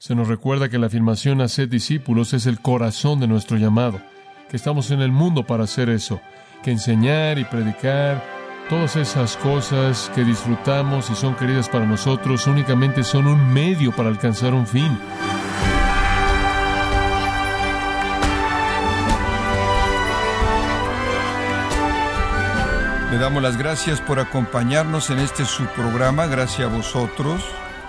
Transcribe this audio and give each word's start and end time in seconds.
Se 0.00 0.14
nos 0.14 0.28
recuerda 0.28 0.68
que 0.68 0.78
la 0.78 0.86
afirmación 0.86 1.40
hacer 1.40 1.68
discípulos 1.68 2.32
es 2.32 2.46
el 2.46 2.60
corazón 2.60 3.18
de 3.18 3.26
nuestro 3.26 3.56
llamado, 3.56 4.00
que 4.48 4.56
estamos 4.56 4.92
en 4.92 5.00
el 5.00 5.10
mundo 5.10 5.44
para 5.44 5.64
hacer 5.64 5.90
eso, 5.90 6.20
que 6.62 6.70
enseñar 6.70 7.36
y 7.40 7.44
predicar, 7.44 8.22
todas 8.68 8.94
esas 8.94 9.36
cosas 9.36 10.08
que 10.14 10.22
disfrutamos 10.22 11.10
y 11.10 11.16
son 11.16 11.34
queridas 11.34 11.68
para 11.68 11.84
nosotros 11.84 12.46
únicamente 12.46 13.02
son 13.02 13.26
un 13.26 13.52
medio 13.52 13.90
para 13.90 14.08
alcanzar 14.08 14.54
un 14.54 14.68
fin. 14.68 14.96
Le 23.10 23.18
damos 23.18 23.42
las 23.42 23.56
gracias 23.56 24.00
por 24.00 24.20
acompañarnos 24.20 25.10
en 25.10 25.18
este 25.18 25.44
subprograma, 25.44 26.26
gracias 26.26 26.70
a 26.70 26.72
vosotros, 26.72 27.42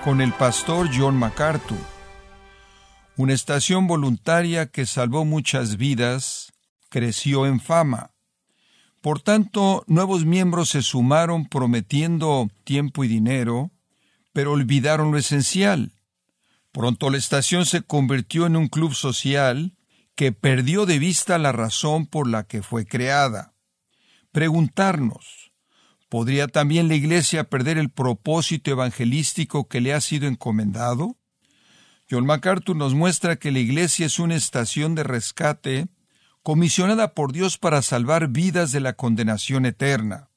con 0.03 0.21
el 0.21 0.33
pastor 0.33 0.89
John 0.91 1.15
MacArthur. 1.15 1.98
Una 3.19 3.33
estación 3.33 3.85
voluntaria 3.85 4.67
que 4.67 4.85
salvó 4.85 5.25
muchas 5.25 5.75
vidas, 5.75 6.53
creció 6.87 7.45
en 7.45 7.59
fama. 7.59 8.11
Por 9.01 9.21
tanto, 9.21 9.83
nuevos 9.87 10.23
miembros 10.23 10.69
se 10.69 10.81
sumaron 10.81 11.45
prometiendo 11.45 12.47
tiempo 12.63 13.03
y 13.03 13.09
dinero, 13.09 13.71
pero 14.31 14.53
olvidaron 14.53 15.11
lo 15.11 15.17
esencial. 15.17 15.91
Pronto 16.71 17.09
la 17.09 17.17
estación 17.17 17.65
se 17.65 17.81
convirtió 17.81 18.45
en 18.45 18.55
un 18.55 18.69
club 18.69 18.93
social 18.93 19.75
que 20.15 20.31
perdió 20.31 20.85
de 20.85 20.99
vista 20.99 21.37
la 21.37 21.51
razón 21.51 22.05
por 22.05 22.25
la 22.25 22.43
que 22.47 22.61
fue 22.61 22.85
creada 22.85 23.53
preguntarnos, 24.31 25.51
¿podría 26.07 26.47
también 26.47 26.87
la 26.87 26.95
Iglesia 26.95 27.49
perder 27.49 27.77
el 27.77 27.89
propósito 27.89 28.71
evangelístico 28.71 29.67
que 29.67 29.81
le 29.81 29.93
ha 29.93 29.99
sido 29.99 30.27
encomendado? 30.29 31.18
John 32.09 32.25
MacArthur 32.25 32.75
nos 32.75 32.93
muestra 32.93 33.35
que 33.35 33.51
la 33.51 33.59
Iglesia 33.59 34.05
es 34.05 34.19
una 34.19 34.35
estación 34.35 34.95
de 34.95 35.03
rescate 35.03 35.87
comisionada 36.41 37.13
por 37.13 37.31
Dios 37.31 37.57
para 37.57 37.81
salvar 37.81 38.29
vidas 38.29 38.71
de 38.71 38.79
la 38.79 38.93
condenación 38.93 39.65
eterna. 39.65 40.29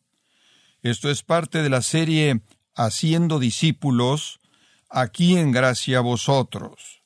Esto 0.82 1.10
es 1.10 1.22
parte 1.22 1.62
de 1.62 1.70
la 1.70 1.82
serie 1.82 2.42
Haciendo 2.74 3.38
discípulos, 3.38 4.40
aquí 4.88 5.36
en 5.36 5.52
gracia 5.52 5.98
a 5.98 6.00
vosotros. 6.00 7.02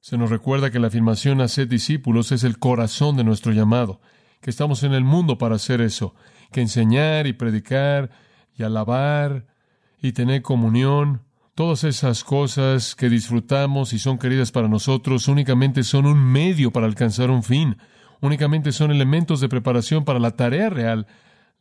Se 0.00 0.16
nos 0.16 0.30
recuerda 0.30 0.70
que 0.70 0.78
la 0.78 0.86
afirmación 0.86 1.40
hacer 1.40 1.66
discípulos 1.66 2.30
es 2.30 2.44
el 2.44 2.60
corazón 2.60 3.16
de 3.16 3.24
nuestro 3.24 3.50
llamado 3.50 4.00
que 4.44 4.50
estamos 4.50 4.82
en 4.82 4.92
el 4.92 5.04
mundo 5.04 5.38
para 5.38 5.56
hacer 5.56 5.80
eso, 5.80 6.14
que 6.52 6.60
enseñar 6.60 7.26
y 7.26 7.32
predicar 7.32 8.10
y 8.54 8.62
alabar 8.62 9.46
y 10.02 10.12
tener 10.12 10.42
comunión, 10.42 11.23
todas 11.54 11.84
esas 11.84 12.24
cosas 12.24 12.94
que 12.96 13.08
disfrutamos 13.08 13.92
y 13.92 13.98
son 13.98 14.18
queridas 14.18 14.50
para 14.50 14.68
nosotros 14.68 15.28
únicamente 15.28 15.84
son 15.84 16.06
un 16.06 16.18
medio 16.18 16.72
para 16.72 16.86
alcanzar 16.86 17.30
un 17.30 17.42
fin, 17.42 17.76
únicamente 18.20 18.72
son 18.72 18.90
elementos 18.90 19.40
de 19.40 19.48
preparación 19.48 20.04
para 20.04 20.18
la 20.18 20.32
tarea 20.32 20.68
real, 20.68 21.06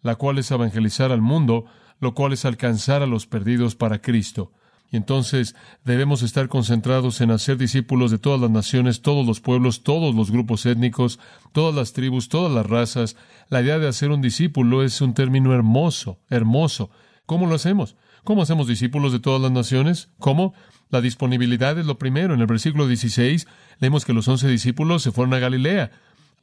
la 0.02 0.16
cual 0.16 0.40
es 0.40 0.50
evangelizar 0.50 1.12
al 1.12 1.22
mundo, 1.22 1.66
lo 2.00 2.14
cual 2.14 2.34
es 2.34 2.44
alcanzar 2.46 3.04
a 3.04 3.08
los 3.08 3.28
perdidos 3.28 3.76
para 3.76 4.02
Cristo. 4.02 4.52
Y 4.92 4.98
entonces 4.98 5.56
debemos 5.84 6.22
estar 6.22 6.50
concentrados 6.50 7.20
en 7.22 7.32
hacer 7.32 7.58
discípulos 7.58 8.12
de 8.12 8.20
todas 8.20 8.40
las 8.40 8.52
naciones, 8.52 9.02
todos 9.02 9.26
los 9.26 9.42
pueblos, 9.42 9.82
todos 9.82 10.14
los 10.14 10.30
grupos 10.30 10.68
étnicos, 10.68 11.20
todas 11.52 11.74
las 11.74 11.94
tribus, 11.94 12.30
todas 12.30 12.52
las 12.52 12.68
razas. 12.68 13.16
La 13.50 13.62
idea 13.62 13.80
de 13.80 13.88
hacer 13.88 14.12
un 14.12 14.22
discípulo 14.22 14.84
es 14.84 15.02
un 15.02 15.16
término 15.16 15.52
hermoso, 15.52 16.20
hermoso. 16.30 16.92
¿Cómo 17.26 17.48
lo 17.48 17.56
hacemos? 17.56 17.96
¿Cómo 18.24 18.42
hacemos 18.42 18.68
discípulos 18.68 19.12
de 19.12 19.20
todas 19.20 19.42
las 19.42 19.52
naciones? 19.52 20.08
¿Cómo? 20.18 20.54
La 20.90 21.02
disponibilidad 21.02 21.78
es 21.78 21.86
lo 21.86 21.98
primero. 21.98 22.34
En 22.34 22.40
el 22.40 22.48
versículo 22.48 22.88
16 22.88 23.48
leemos 23.80 24.06
que 24.06 24.14
los 24.14 24.30
once 24.30 24.48
discípulos 24.48 25.04
se 25.04 25.12
fueron 25.12 25.34
a 25.34 25.40
Galilea 25.40 25.92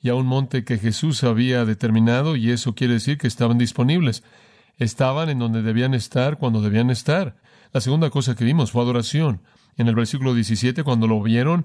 y 0.02 0.10
a 0.10 0.14
un 0.14 0.26
monte 0.26 0.62
que 0.64 0.76
Jesús 0.76 1.24
había 1.24 1.64
determinado 1.64 2.36
y 2.36 2.50
eso 2.50 2.74
quiere 2.74 2.94
decir 2.94 3.16
que 3.16 3.26
estaban 3.26 3.56
disponibles. 3.56 4.22
Estaban 4.76 5.30
en 5.30 5.38
donde 5.38 5.62
debían 5.62 5.94
estar 5.94 6.36
cuando 6.36 6.60
debían 6.60 6.90
estar. 6.90 7.36
La 7.72 7.80
segunda 7.80 8.10
cosa 8.10 8.34
que 8.34 8.44
vimos 8.44 8.72
fue 8.72 8.82
adoración. 8.82 9.40
En 9.78 9.88
el 9.88 9.94
versículo 9.94 10.34
17, 10.34 10.84
cuando 10.84 11.06
lo 11.06 11.22
vieron 11.22 11.64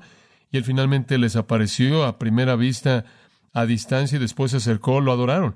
y 0.50 0.56
él 0.56 0.64
finalmente 0.64 1.18
les 1.18 1.36
apareció 1.36 2.06
a 2.06 2.20
primera 2.20 2.56
vista 2.56 3.04
a 3.52 3.66
distancia 3.66 4.16
y 4.16 4.22
después 4.22 4.52
se 4.52 4.58
acercó, 4.58 5.02
lo 5.02 5.12
adoraron. 5.12 5.56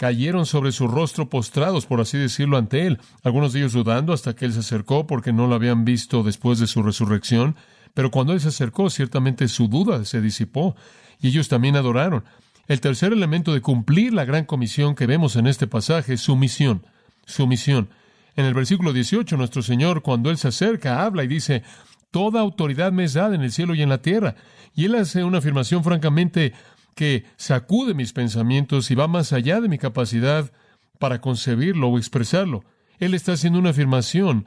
Cayeron 0.00 0.46
sobre 0.46 0.72
su 0.72 0.88
rostro 0.88 1.28
postrados, 1.28 1.84
por 1.84 2.00
así 2.00 2.16
decirlo, 2.16 2.56
ante 2.56 2.86
él, 2.86 2.98
algunos 3.22 3.52
de 3.52 3.58
ellos 3.58 3.74
dudando 3.74 4.14
hasta 4.14 4.34
que 4.34 4.46
él 4.46 4.54
se 4.54 4.60
acercó 4.60 5.06
porque 5.06 5.30
no 5.30 5.46
lo 5.46 5.54
habían 5.54 5.84
visto 5.84 6.22
después 6.22 6.58
de 6.58 6.66
su 6.66 6.82
resurrección, 6.82 7.54
pero 7.92 8.10
cuando 8.10 8.32
él 8.32 8.40
se 8.40 8.48
acercó, 8.48 8.88
ciertamente 8.88 9.46
su 9.46 9.68
duda 9.68 10.06
se 10.06 10.22
disipó 10.22 10.74
y 11.20 11.28
ellos 11.28 11.48
también 11.48 11.76
adoraron. 11.76 12.24
El 12.66 12.80
tercer 12.80 13.12
elemento 13.12 13.52
de 13.52 13.60
cumplir 13.60 14.14
la 14.14 14.24
gran 14.24 14.46
comisión 14.46 14.94
que 14.94 15.04
vemos 15.04 15.36
en 15.36 15.46
este 15.46 15.66
pasaje 15.66 16.14
es 16.14 16.22
su 16.22 16.34
misión. 16.34 16.82
Su 17.26 17.46
misión. 17.46 17.90
En 18.36 18.46
el 18.46 18.54
versículo 18.54 18.94
18, 18.94 19.36
nuestro 19.36 19.60
Señor, 19.60 20.00
cuando 20.00 20.30
Él 20.30 20.38
se 20.38 20.48
acerca, 20.48 21.04
habla 21.04 21.24
y 21.24 21.28
dice, 21.28 21.62
Toda 22.10 22.40
autoridad 22.40 22.90
me 22.90 23.04
es 23.04 23.12
dada 23.12 23.34
en 23.34 23.42
el 23.42 23.52
cielo 23.52 23.74
y 23.74 23.82
en 23.82 23.90
la 23.90 24.00
tierra. 24.00 24.34
Y 24.74 24.86
Él 24.86 24.94
hace 24.94 25.24
una 25.24 25.38
afirmación 25.38 25.84
francamente 25.84 26.54
que 26.94 27.24
sacude 27.36 27.94
mis 27.94 28.12
pensamientos 28.12 28.90
y 28.90 28.94
va 28.94 29.08
más 29.08 29.32
allá 29.32 29.60
de 29.60 29.68
mi 29.68 29.78
capacidad 29.78 30.52
para 30.98 31.20
concebirlo 31.20 31.88
o 31.88 31.98
expresarlo. 31.98 32.64
Él 32.98 33.14
está 33.14 33.32
haciendo 33.32 33.58
una 33.58 33.70
afirmación 33.70 34.46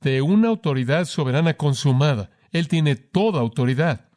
de 0.00 0.22
una 0.22 0.48
autoridad 0.48 1.06
soberana 1.06 1.54
consumada. 1.54 2.30
Él 2.52 2.68
tiene 2.68 2.94
toda 2.94 3.40
autoridad. 3.40 4.08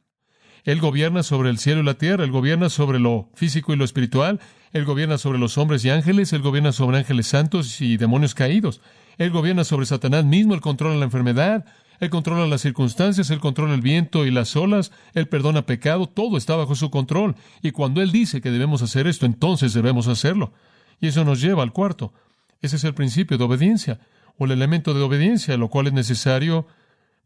Él 0.63 0.81
gobierna 0.81 1.23
sobre 1.23 1.49
el 1.49 1.59
cielo 1.59 1.81
y 1.81 1.85
la 1.85 1.93
tierra, 1.93 2.25
Él 2.25 2.31
gobierna 2.31 2.69
sobre 2.69 2.99
lo 2.99 3.29
físico 3.35 3.71
y 3.73 3.77
lo 3.77 3.85
espiritual, 3.85 4.41
Él 4.73 4.83
gobierna 4.83 5.17
sobre 5.17 5.39
los 5.39 5.57
hombres 5.57 5.85
y 5.85 5.89
ángeles, 5.89 6.33
Él 6.33 6.41
gobierna 6.41 6.73
sobre 6.73 6.97
ángeles 6.97 7.27
santos 7.27 7.79
y 7.79 7.95
demonios 7.95 8.35
caídos, 8.35 8.81
Él 9.17 9.31
gobierna 9.31 9.63
sobre 9.63 9.85
Satanás 9.85 10.25
mismo, 10.25 10.53
Él 10.53 10.59
controla 10.59 10.97
la 10.97 11.05
enfermedad, 11.05 11.65
Él 11.99 12.09
controla 12.09 12.45
las 12.45 12.61
circunstancias, 12.61 13.29
Él 13.29 13.39
controla 13.39 13.73
el 13.73 13.81
viento 13.81 14.25
y 14.25 14.31
las 14.31 14.55
olas, 14.55 14.91
Él 15.13 15.27
perdona 15.27 15.65
pecado, 15.65 16.07
todo 16.07 16.37
está 16.37 16.55
bajo 16.55 16.75
su 16.75 16.89
control. 16.91 17.35
Y 17.61 17.71
cuando 17.71 18.01
Él 18.01 18.11
dice 18.11 18.41
que 18.41 18.51
debemos 18.51 18.81
hacer 18.81 19.07
esto, 19.07 19.25
entonces 19.25 19.73
debemos 19.73 20.07
hacerlo. 20.07 20.53
Y 20.99 21.07
eso 21.07 21.23
nos 21.23 21.41
lleva 21.41 21.63
al 21.63 21.73
cuarto. 21.73 22.13
Ese 22.61 22.75
es 22.75 22.83
el 22.83 22.93
principio 22.93 23.37
de 23.37 23.43
obediencia, 23.43 23.99
o 24.37 24.45
el 24.45 24.51
elemento 24.51 24.93
de 24.93 25.01
obediencia, 25.01 25.57
lo 25.57 25.69
cual 25.69 25.87
es 25.87 25.93
necesario 25.93 26.67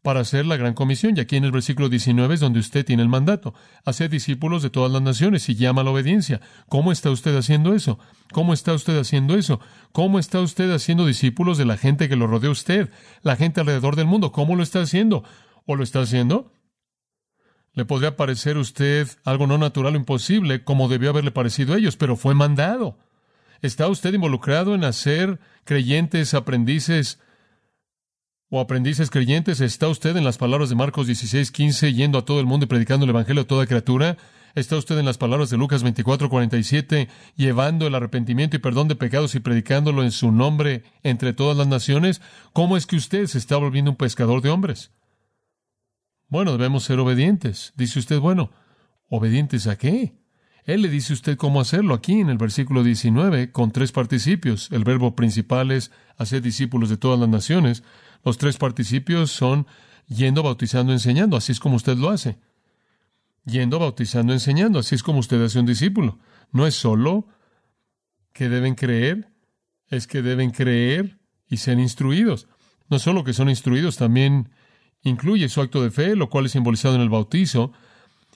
para 0.02 0.20
hacer 0.20 0.44
la 0.44 0.56
gran 0.56 0.74
comisión. 0.74 1.16
Y 1.16 1.20
aquí 1.20 1.36
en 1.36 1.44
el 1.44 1.52
versículo 1.52 1.88
19 1.88 2.34
es 2.34 2.40
donde 2.40 2.58
usted 2.58 2.84
tiene 2.84 3.02
el 3.02 3.08
mandato. 3.08 3.54
Hacer 3.84 4.10
discípulos 4.10 4.62
de 4.62 4.70
todas 4.70 4.92
las 4.92 5.00
naciones 5.00 5.48
y 5.48 5.54
llama 5.54 5.80
a 5.80 5.84
la 5.84 5.92
obediencia. 5.92 6.40
¿Cómo 6.68 6.92
está 6.92 7.10
usted 7.10 7.36
haciendo 7.36 7.74
eso? 7.74 7.98
¿Cómo 8.32 8.52
está 8.52 8.72
usted 8.74 8.98
haciendo 8.98 9.36
eso? 9.36 9.60
¿Cómo 9.92 10.18
está 10.18 10.40
usted 10.40 10.70
haciendo 10.72 11.06
discípulos 11.06 11.56
de 11.56 11.64
la 11.64 11.76
gente 11.76 12.08
que 12.08 12.16
lo 12.16 12.26
rodea 12.26 12.50
a 12.50 12.52
usted? 12.52 12.90
La 13.22 13.36
gente 13.36 13.60
alrededor 13.60 13.96
del 13.96 14.06
mundo. 14.06 14.32
¿Cómo 14.32 14.56
lo 14.56 14.62
está 14.62 14.80
haciendo? 14.80 15.24
¿O 15.66 15.76
lo 15.76 15.84
está 15.84 16.00
haciendo? 16.00 16.52
Le 17.74 17.84
podría 17.84 18.16
parecer 18.16 18.56
a 18.56 18.60
usted 18.60 19.08
algo 19.24 19.46
no 19.46 19.56
natural 19.56 19.94
o 19.94 19.98
imposible, 19.98 20.62
como 20.62 20.88
debió 20.88 21.10
haberle 21.10 21.30
parecido 21.30 21.74
a 21.74 21.78
ellos, 21.78 21.96
pero 21.96 22.16
fue 22.16 22.34
mandado. 22.34 22.98
¿Está 23.62 23.88
usted 23.88 24.12
involucrado 24.12 24.74
en 24.74 24.84
hacer 24.84 25.38
creyentes, 25.64 26.34
aprendices, 26.34 27.20
o 28.54 28.60
aprendices 28.60 29.08
creyentes, 29.08 29.62
¿está 29.62 29.88
usted 29.88 30.14
en 30.14 30.24
las 30.24 30.36
palabras 30.36 30.68
de 30.68 30.74
Marcos 30.74 31.06
16, 31.06 31.50
15, 31.50 31.94
yendo 31.94 32.18
a 32.18 32.26
todo 32.26 32.38
el 32.38 32.44
mundo 32.44 32.64
y 32.64 32.68
predicando 32.68 33.04
el 33.04 33.10
Evangelio 33.10 33.44
a 33.44 33.46
toda 33.46 33.64
criatura? 33.64 34.18
¿Está 34.54 34.76
usted 34.76 34.98
en 34.98 35.06
las 35.06 35.16
palabras 35.16 35.48
de 35.48 35.56
Lucas 35.56 35.82
24, 35.82 36.28
47, 36.28 37.08
llevando 37.34 37.86
el 37.86 37.94
arrepentimiento 37.94 38.54
y 38.54 38.58
perdón 38.58 38.88
de 38.88 38.94
pecados 38.94 39.34
y 39.34 39.40
predicándolo 39.40 40.02
en 40.02 40.10
su 40.12 40.32
nombre 40.32 40.82
entre 41.02 41.32
todas 41.32 41.56
las 41.56 41.66
naciones? 41.66 42.20
¿Cómo 42.52 42.76
es 42.76 42.84
que 42.84 42.96
usted 42.96 43.26
se 43.26 43.38
está 43.38 43.56
volviendo 43.56 43.90
un 43.90 43.96
pescador 43.96 44.42
de 44.42 44.50
hombres? 44.50 44.90
Bueno, 46.28 46.52
debemos 46.52 46.84
ser 46.84 46.98
obedientes. 46.98 47.72
Dice 47.74 48.00
usted, 48.00 48.20
bueno, 48.20 48.50
¿obedientes 49.08 49.66
a 49.66 49.78
qué? 49.78 50.12
Él 50.64 50.82
le 50.82 50.90
dice 50.90 51.14
a 51.14 51.16
usted 51.16 51.38
cómo 51.38 51.58
hacerlo 51.58 51.94
aquí 51.94 52.20
en 52.20 52.28
el 52.28 52.36
versículo 52.36 52.84
19 52.84 53.50
con 53.50 53.72
tres 53.72 53.92
participios. 53.92 54.70
El 54.72 54.84
verbo 54.84 55.16
principal 55.16 55.70
es 55.70 55.90
hacer 56.18 56.42
discípulos 56.42 56.90
de 56.90 56.98
todas 56.98 57.18
las 57.18 57.30
naciones. 57.30 57.82
Los 58.24 58.38
tres 58.38 58.56
participios 58.56 59.30
son 59.30 59.66
yendo, 60.08 60.42
bautizando, 60.42 60.92
enseñando. 60.92 61.36
Así 61.36 61.52
es 61.52 61.60
como 61.60 61.76
usted 61.76 61.96
lo 61.96 62.10
hace. 62.10 62.38
Yendo, 63.44 63.78
bautizando, 63.78 64.32
enseñando. 64.32 64.78
Así 64.78 64.94
es 64.94 65.02
como 65.02 65.18
usted 65.18 65.42
hace 65.42 65.58
un 65.58 65.66
discípulo. 65.66 66.18
No 66.52 66.66
es 66.66 66.74
solo 66.74 67.26
que 68.32 68.48
deben 68.48 68.74
creer, 68.74 69.28
es 69.88 70.06
que 70.06 70.22
deben 70.22 70.50
creer 70.50 71.18
y 71.48 71.58
ser 71.58 71.78
instruidos. 71.78 72.48
No 72.88 72.98
solo 72.98 73.24
que 73.24 73.32
son 73.32 73.48
instruidos, 73.48 73.96
también 73.96 74.50
incluye 75.02 75.48
su 75.48 75.60
acto 75.60 75.82
de 75.82 75.90
fe, 75.90 76.14
lo 76.14 76.30
cual 76.30 76.46
es 76.46 76.52
simbolizado 76.52 76.94
en 76.94 77.00
el 77.00 77.08
bautizo. 77.08 77.72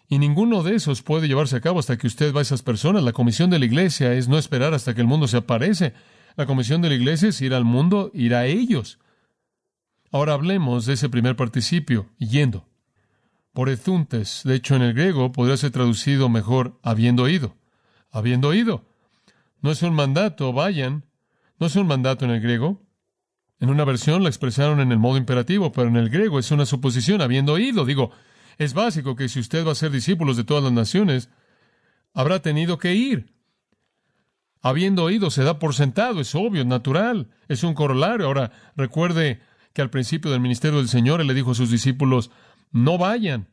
Y 0.09 0.19
ninguno 0.19 0.63
de 0.63 0.77
esos 0.77 1.03
puede 1.03 1.29
llevarse 1.29 1.57
a 1.57 1.61
cabo 1.61 1.79
hasta 1.79 1.97
que 1.97 2.07
usted 2.07 2.35
va 2.35 2.41
a 2.41 2.43
esas 2.43 2.63
personas. 2.63 3.03
La 3.03 3.13
comisión 3.13 3.51
de 3.51 3.59
la 3.59 3.65
iglesia 3.65 4.15
es 4.15 4.29
no 4.29 4.39
esperar 4.39 4.75
hasta 4.75 4.95
que 4.95 5.01
el 5.01 5.07
mundo 5.07 5.29
se 5.29 5.37
aparece. 5.37 5.95
La 6.37 6.47
comisión 6.47 6.83
de 6.83 6.89
la 6.89 6.95
iglesia 6.95 7.29
es 7.29 7.41
ir 7.41 7.55
al 7.55 7.65
mundo, 7.65 8.11
ir 8.15 8.35
a 8.35 8.47
ellos. 8.47 8.99
Ahora 10.13 10.35
hablemos 10.35 10.87
de 10.87 10.95
ese 10.95 11.09
primer 11.09 11.37
participio, 11.37 12.09
yendo. 12.19 12.67
por 13.53 13.71
etuntes. 13.71 14.43
De 14.45 14.55
hecho, 14.55 14.77
en 14.77 14.83
el 14.83 14.93
griego 14.93 15.33
podría 15.33 15.57
ser 15.57 15.71
traducido 15.71 16.29
mejor 16.29 16.79
habiendo 16.83 17.23
oído. 17.23 17.57
Habiendo 18.11 18.49
oído. 18.49 18.85
No 19.63 19.71
es 19.71 19.83
un 19.83 19.95
mandato, 19.95 20.53
vayan. 20.53 21.05
No 21.59 21.67
es 21.67 21.75
un 21.77 21.87
mandato 21.87 22.27
en 22.27 22.33
el 22.33 22.43
griego. 22.43 22.83
En 23.59 23.71
una 23.71 23.87
versión 23.87 24.23
la 24.23 24.29
expresaron 24.29 24.81
en 24.81 24.93
el 24.93 24.99
modo 24.99 25.17
imperativo, 25.17 25.73
pero 25.73 25.89
en 25.89 25.97
el 25.97 26.11
griego 26.11 26.39
es 26.39 26.51
una 26.51 26.67
suposición, 26.67 27.23
habiendo 27.23 27.55
oído. 27.55 27.87
Digo, 27.87 28.11
es 28.59 28.75
básico 28.75 29.17
que 29.17 29.31
si 29.31 29.41
usted 29.41 29.67
va 29.67 29.73
a 29.73 29.75
ser 29.75 29.91
discípulos 29.91 30.37
de 30.37 30.45
todas 30.45 30.63
las 30.63 30.73
naciones, 30.73 31.31
habrá 32.13 32.41
tenido 32.41 32.77
que 32.77 32.95
ir. 32.95 33.33
Habiendo 34.61 35.05
oído, 35.05 35.31
se 35.31 35.45
da 35.45 35.59
por 35.59 35.75
sentado, 35.75 36.21
es 36.21 36.35
obvio, 36.35 36.61
es 36.61 36.67
natural, 36.67 37.31
es 37.49 37.63
un 37.63 37.73
corolario. 37.73 38.27
Ahora, 38.27 38.53
recuerde 38.77 39.41
que 39.77 39.83
al 39.83 39.91
principio 39.91 40.31
del 40.31 40.41
ministerio 40.41 40.79
del 40.79 40.89
Señor, 40.89 41.21
Él 41.21 41.27
le 41.27 41.35
dijo 41.35 41.51
a 41.51 41.55
sus 41.55 41.71
discípulos, 41.71 42.31
no 42.73 42.97
vayan 42.97 43.47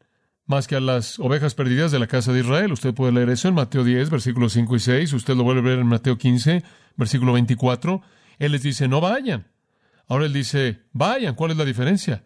más 0.45 0.69
que 0.69 0.77
a 0.77 0.79
las 0.79 1.19
ovejas 1.19 1.53
perdidas 1.53 1.91
de 1.91 1.99
la 1.99 2.07
casa 2.07 2.31
de 2.31 2.39
Israel. 2.39 2.71
Usted 2.71 2.93
puede 2.93 3.11
leer 3.11 3.29
eso 3.29 3.49
en 3.49 3.55
Mateo 3.55 3.83
10, 3.83 4.09
versículos 4.09 4.53
5 4.53 4.73
y 4.73 4.79
6. 4.79 5.11
Usted 5.11 5.35
lo 5.35 5.43
vuelve 5.43 5.59
a 5.59 5.63
ver 5.63 5.79
en 5.79 5.87
Mateo 5.87 6.17
15, 6.17 6.63
versículo 6.95 7.33
24. 7.33 8.01
Él 8.39 8.53
les 8.53 8.63
dice, 8.63 8.87
no 8.87 9.01
vayan. 9.01 9.51
Ahora 10.07 10.25
él 10.25 10.31
dice, 10.31 10.83
vayan. 10.93 11.35
¿Cuál 11.35 11.51
es 11.51 11.57
la 11.57 11.65
diferencia? 11.65 12.23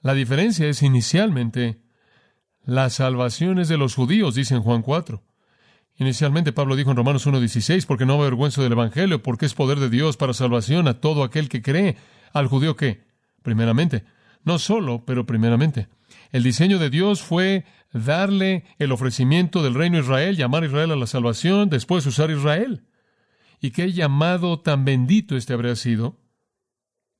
La 0.00 0.14
diferencia 0.14 0.66
es 0.66 0.82
inicialmente 0.82 1.82
las 2.64 2.94
salvaciones 2.94 3.68
de 3.68 3.76
los 3.76 3.94
judíos, 3.94 4.36
dice 4.36 4.54
en 4.54 4.62
Juan 4.62 4.80
4. 4.80 5.22
Inicialmente 5.96 6.52
Pablo 6.52 6.76
dijo 6.76 6.90
en 6.90 6.96
Romanos 6.96 7.26
1.16, 7.26 7.84
porque 7.84 8.06
no 8.06 8.14
avergüenzo 8.14 8.62
del 8.62 8.72
Evangelio, 8.72 9.22
porque 9.22 9.44
es 9.44 9.52
poder 9.52 9.80
de 9.80 9.90
Dios 9.90 10.16
para 10.16 10.32
salvación 10.32 10.88
a 10.88 11.00
todo 11.00 11.24
aquel 11.24 11.50
que 11.50 11.60
cree. 11.60 11.98
¿Al 12.34 12.48
judío 12.48 12.76
qué? 12.76 13.06
Primeramente. 13.42 14.04
No 14.44 14.58
solo, 14.58 15.04
pero 15.06 15.24
primeramente. 15.24 15.88
El 16.32 16.42
diseño 16.42 16.78
de 16.78 16.90
Dios 16.90 17.22
fue 17.22 17.64
darle 17.92 18.64
el 18.78 18.92
ofrecimiento 18.92 19.62
del 19.62 19.74
reino 19.74 19.96
a 19.96 20.00
Israel, 20.00 20.36
llamar 20.36 20.64
a 20.64 20.66
Israel 20.66 20.90
a 20.90 20.96
la 20.96 21.06
salvación, 21.06 21.70
después 21.70 22.04
usar 22.04 22.30
Israel. 22.30 22.84
Y 23.60 23.70
qué 23.70 23.92
llamado 23.92 24.60
tan 24.60 24.84
bendito 24.84 25.36
este 25.36 25.54
habría 25.54 25.76
sido 25.76 26.18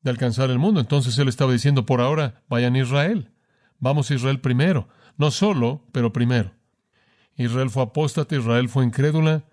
de 0.02 0.10
alcanzar 0.10 0.50
el 0.50 0.58
mundo. 0.58 0.80
Entonces 0.80 1.16
él 1.16 1.28
estaba 1.28 1.52
diciendo, 1.52 1.86
por 1.86 2.00
ahora, 2.00 2.42
vayan 2.48 2.74
a 2.74 2.80
Israel. 2.80 3.30
Vamos 3.78 4.10
a 4.10 4.14
Israel 4.14 4.40
primero. 4.40 4.88
No 5.16 5.30
solo, 5.30 5.86
pero 5.92 6.12
primero. 6.12 6.52
Israel 7.36 7.70
fue 7.70 7.84
apóstata, 7.84 8.36
Israel 8.36 8.68
fue 8.68 8.84
incrédula. 8.84 9.44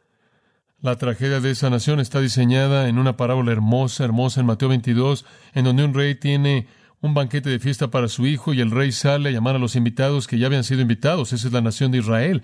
La 0.82 0.96
tragedia 0.96 1.40
de 1.42 1.52
esa 1.52 1.70
nación 1.70 2.00
está 2.00 2.20
diseñada 2.22 2.90
en 2.90 2.98
una 2.98 3.16
parábola 3.16 3.52
hermosa, 3.52 4.04
hermosa 4.04 4.40
en 4.40 4.48
Mateo 4.48 4.70
22, 4.70 5.26
en 5.54 5.66
donde 5.66 5.84
un 5.84 5.94
rey 5.94 6.16
tiene 6.16 6.66
un 7.02 7.14
banquete 7.14 7.52
de 7.52 7.60
fiesta 7.60 7.92
para 7.92 8.08
su 8.08 8.26
hijo 8.26 8.52
y 8.52 8.62
el 8.62 8.72
rey 8.72 8.92
sale 8.92 9.30
a 9.30 9.32
llamar 9.32 9.56
a 9.56 9.60
los 9.60 9.76
invitados 9.76 10.26
que 10.26 10.40
ya 10.40 10.48
habían 10.48 10.64
sido 10.64 10.82
invitados. 10.82 11.34
Esa 11.34 11.46
es 11.46 11.54
la 11.54 11.62
nación 11.62 11.92
de 11.92 12.00
Israel. 12.00 12.42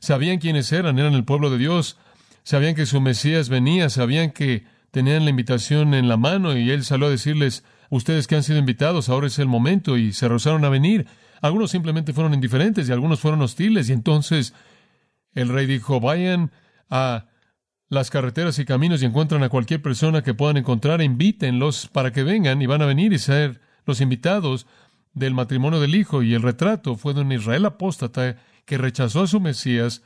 Sabían 0.00 0.38
quiénes 0.38 0.72
eran, 0.72 0.98
eran 0.98 1.14
el 1.14 1.22
pueblo 1.22 1.48
de 1.48 1.58
Dios. 1.58 1.96
Sabían 2.42 2.74
que 2.74 2.86
su 2.86 3.00
Mesías 3.00 3.48
venía, 3.48 3.88
sabían 3.88 4.32
que 4.32 4.64
tenían 4.90 5.22
la 5.22 5.30
invitación 5.30 5.94
en 5.94 6.08
la 6.08 6.16
mano 6.16 6.58
y 6.58 6.68
él 6.72 6.84
salió 6.84 7.06
a 7.06 7.10
decirles, 7.10 7.62
ustedes 7.90 8.26
que 8.26 8.34
han 8.34 8.42
sido 8.42 8.58
invitados, 8.58 9.08
ahora 9.08 9.28
es 9.28 9.38
el 9.38 9.46
momento 9.46 9.96
y 9.96 10.12
se 10.12 10.26
rehusaron 10.26 10.64
a 10.64 10.70
venir. 10.70 11.06
Algunos 11.40 11.70
simplemente 11.70 12.12
fueron 12.12 12.34
indiferentes 12.34 12.88
y 12.88 12.92
algunos 12.92 13.20
fueron 13.20 13.42
hostiles 13.42 13.88
y 13.90 13.92
entonces 13.92 14.54
el 15.34 15.50
rey 15.50 15.66
dijo, 15.66 16.00
vayan 16.00 16.50
a 16.90 17.26
las 17.88 18.10
carreteras 18.10 18.58
y 18.58 18.64
caminos 18.64 19.02
y 19.02 19.06
encuentran 19.06 19.42
a 19.42 19.48
cualquier 19.48 19.80
persona 19.80 20.22
que 20.22 20.34
puedan 20.34 20.56
encontrar, 20.56 21.02
invítenlos 21.02 21.86
para 21.86 22.12
que 22.12 22.24
vengan 22.24 22.60
y 22.60 22.66
van 22.66 22.82
a 22.82 22.86
venir 22.86 23.12
y 23.12 23.18
ser 23.18 23.60
los 23.84 24.00
invitados 24.00 24.66
del 25.14 25.34
matrimonio 25.34 25.80
del 25.80 25.94
Hijo, 25.94 26.22
y 26.22 26.34
el 26.34 26.42
retrato 26.42 26.96
fue 26.96 27.14
de 27.14 27.22
un 27.22 27.32
Israel 27.32 27.64
apóstata 27.64 28.36
que 28.66 28.76
rechazó 28.76 29.22
a 29.22 29.26
su 29.26 29.40
Mesías, 29.40 30.02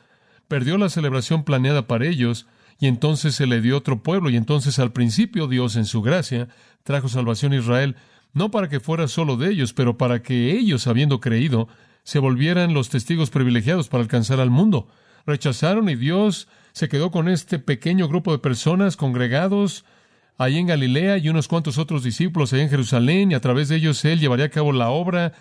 perdió 0.47 0.79
la 0.79 0.88
celebración 0.88 1.44
planeada 1.44 1.87
para 1.87 2.06
ellos, 2.06 2.47
y 2.79 2.87
entonces 2.87 3.35
se 3.35 3.47
le 3.47 3.61
dio 3.61 3.77
otro 3.77 4.03
pueblo, 4.03 4.31
y 4.31 4.37
entonces 4.37 4.79
al 4.79 4.93
principio 4.93 5.49
Dios 5.49 5.77
en 5.77 5.85
su 5.85 6.03
gracia 6.03 6.49
trajo 6.85 7.09
salvación 7.09 7.53
a 7.53 7.56
Israel, 7.56 7.97
no 8.32 8.50
para 8.50 8.69
que 8.69 8.79
fuera 8.79 9.09
solo 9.09 9.37
de 9.37 9.50
ellos, 9.50 9.73
pero 9.73 9.99
para 9.99 10.23
que 10.23 10.53
ellos, 10.53 10.87
habiendo 10.87 11.21
creído, 11.21 11.67
se 12.05 12.19
volvieran 12.19 12.73
los 12.75 12.88
testigos 12.88 13.31
privilegiados 13.31 13.88
para 13.88 14.03
alcanzar 14.03 14.38
al 14.38 14.50
mundo. 14.50 14.88
Rechazaron 15.26 15.88
y 15.88 15.96
Dios 15.96 16.49
se 16.72 16.88
quedó 16.88 17.11
con 17.11 17.28
este 17.28 17.58
pequeño 17.58 18.08
grupo 18.08 18.32
de 18.32 18.38
personas 18.38 18.96
congregados 18.96 19.84
allí 20.38 20.58
en 20.58 20.67
Galilea 20.67 21.19
y 21.19 21.28
unos 21.28 21.49
cuantos 21.49 21.76
otros 21.76 22.02
discípulos 22.02 22.52
allá 22.52 22.62
en 22.62 22.70
Jerusalén, 22.70 23.31
y 23.31 23.34
a 23.34 23.40
través 23.40 23.69
de 23.69 23.76
ellos 23.76 24.02
él 24.06 24.20
llevaría 24.20 24.46
a 24.46 24.50
cabo 24.50 24.72
la 24.72 24.88
obra, 24.88 25.34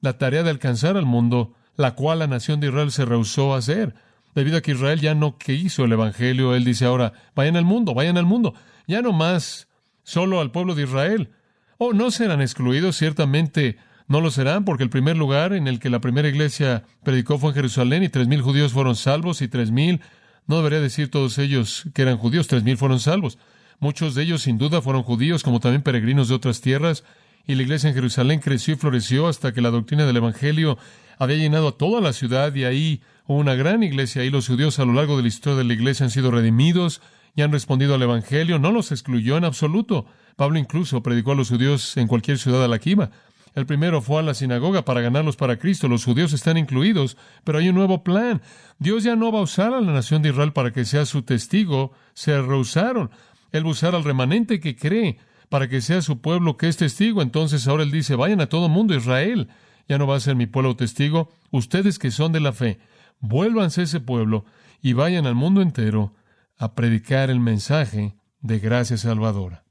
la 0.00 0.16
tarea 0.16 0.42
de 0.42 0.50
alcanzar 0.50 0.96
al 0.96 1.04
mundo, 1.04 1.54
la 1.76 1.94
cual 1.94 2.20
la 2.20 2.26
nación 2.26 2.58
de 2.58 2.68
Israel 2.68 2.90
se 2.90 3.04
rehusó 3.04 3.54
a 3.54 3.58
hacer. 3.58 3.94
Debido 4.34 4.56
a 4.56 4.60
que 4.62 4.72
Israel 4.72 5.00
ya 5.00 5.14
no 5.14 5.36
quiso 5.36 5.84
el 5.84 5.92
Evangelio, 5.92 6.54
él 6.54 6.64
dice 6.64 6.86
ahora, 6.86 7.12
vayan 7.34 7.56
al 7.56 7.64
mundo, 7.64 7.92
vayan 7.92 8.16
al 8.16 8.24
mundo, 8.24 8.54
ya 8.86 9.02
no 9.02 9.12
más 9.12 9.68
solo 10.02 10.40
al 10.40 10.50
pueblo 10.50 10.74
de 10.74 10.84
Israel. 10.84 11.30
Oh, 11.78 11.92
no 11.92 12.10
serán 12.10 12.40
excluidos, 12.40 12.96
ciertamente 12.96 13.76
no 14.08 14.20
lo 14.20 14.30
serán, 14.30 14.64
porque 14.64 14.84
el 14.84 14.90
primer 14.90 15.16
lugar 15.16 15.52
en 15.52 15.66
el 15.66 15.78
que 15.80 15.90
la 15.90 16.00
primera 16.00 16.28
iglesia 16.28 16.84
predicó 17.02 17.38
fue 17.38 17.50
en 17.50 17.56
Jerusalén 17.56 18.02
y 18.02 18.08
tres 18.08 18.28
mil 18.28 18.42
judíos 18.42 18.72
fueron 18.72 18.96
salvos 18.96 19.42
y 19.42 19.48
tres 19.48 19.70
mil, 19.70 20.00
no 20.46 20.56
debería 20.56 20.80
decir 20.80 21.10
todos 21.10 21.38
ellos 21.38 21.84
que 21.92 22.02
eran 22.02 22.18
judíos, 22.18 22.46
tres 22.46 22.62
mil 22.62 22.76
fueron 22.76 23.00
salvos. 23.00 23.38
Muchos 23.78 24.14
de 24.14 24.22
ellos 24.22 24.42
sin 24.42 24.58
duda 24.58 24.80
fueron 24.80 25.02
judíos, 25.02 25.42
como 25.42 25.60
también 25.60 25.82
peregrinos 25.82 26.28
de 26.28 26.34
otras 26.34 26.60
tierras, 26.60 27.04
y 27.46 27.54
la 27.54 27.62
iglesia 27.62 27.88
en 27.88 27.94
Jerusalén 27.94 28.40
creció 28.40 28.74
y 28.74 28.76
floreció 28.76 29.28
hasta 29.28 29.52
que 29.52 29.60
la 29.60 29.70
doctrina 29.70 30.06
del 30.06 30.16
Evangelio 30.16 30.78
había 31.18 31.36
llenado 31.36 31.68
a 31.68 31.76
toda 31.76 32.00
la 32.00 32.12
ciudad 32.12 32.54
y 32.54 32.64
ahí 32.64 33.02
hubo 33.26 33.38
una 33.38 33.54
gran 33.54 33.82
iglesia. 33.82 34.24
y 34.24 34.30
los 34.30 34.48
judíos 34.48 34.78
a 34.78 34.84
lo 34.84 34.92
largo 34.92 35.16
de 35.16 35.22
la 35.22 35.28
historia 35.28 35.58
de 35.58 35.64
la 35.64 35.74
iglesia 35.74 36.04
han 36.04 36.10
sido 36.10 36.30
redimidos 36.30 37.00
y 37.34 37.42
han 37.42 37.52
respondido 37.52 37.94
al 37.94 38.02
Evangelio. 38.02 38.58
No 38.58 38.72
los 38.72 38.92
excluyó 38.92 39.36
en 39.36 39.44
absoluto. 39.44 40.06
Pablo 40.36 40.58
incluso 40.58 41.02
predicó 41.02 41.32
a 41.32 41.34
los 41.34 41.48
judíos 41.48 41.96
en 41.96 42.08
cualquier 42.08 42.38
ciudad 42.38 42.64
a 42.64 42.68
la 42.68 42.78
que 42.78 42.90
iba. 42.90 43.10
El 43.56 43.64
primero 43.64 44.02
fue 44.02 44.20
a 44.20 44.22
la 44.22 44.34
sinagoga 44.34 44.84
para 44.84 45.00
ganarlos 45.00 45.36
para 45.36 45.58
Cristo. 45.58 45.88
Los 45.88 46.04
judíos 46.04 46.34
están 46.34 46.58
incluidos, 46.58 47.16
pero 47.42 47.58
hay 47.58 47.70
un 47.70 47.74
nuevo 47.74 48.04
plan. 48.04 48.42
Dios 48.78 49.02
ya 49.02 49.16
no 49.16 49.32
va 49.32 49.38
a 49.38 49.42
usar 49.44 49.72
a 49.72 49.80
la 49.80 49.92
nación 49.92 50.20
de 50.20 50.28
Israel 50.28 50.52
para 50.52 50.72
que 50.72 50.84
sea 50.84 51.06
su 51.06 51.22
testigo. 51.22 51.92
Se 52.12 52.38
rehusaron. 52.38 53.10
Él 53.52 53.64
va 53.64 53.68
a 53.68 53.72
usar 53.72 53.94
al 53.94 54.04
remanente 54.04 54.60
que 54.60 54.76
cree 54.76 55.16
para 55.48 55.68
que 55.68 55.80
sea 55.80 56.02
su 56.02 56.20
pueblo 56.20 56.58
que 56.58 56.68
es 56.68 56.76
testigo. 56.76 57.22
Entonces 57.22 57.66
ahora 57.66 57.84
él 57.84 57.90
dice, 57.90 58.14
vayan 58.14 58.42
a 58.42 58.50
todo 58.50 58.68
mundo, 58.68 58.94
Israel. 58.94 59.48
Ya 59.88 59.96
no 59.96 60.06
va 60.06 60.16
a 60.16 60.20
ser 60.20 60.36
mi 60.36 60.44
pueblo 60.44 60.76
testigo. 60.76 61.32
Ustedes 61.50 61.98
que 61.98 62.10
son 62.10 62.32
de 62.32 62.40
la 62.40 62.52
fe, 62.52 62.78
vuélvanse 63.20 63.80
a 63.80 63.84
ese 63.84 64.00
pueblo 64.00 64.44
y 64.82 64.92
vayan 64.92 65.26
al 65.26 65.34
mundo 65.34 65.62
entero 65.62 66.12
a 66.58 66.74
predicar 66.74 67.30
el 67.30 67.40
mensaje 67.40 68.16
de 68.40 68.58
gracia 68.58 68.98
salvadora. 68.98 69.64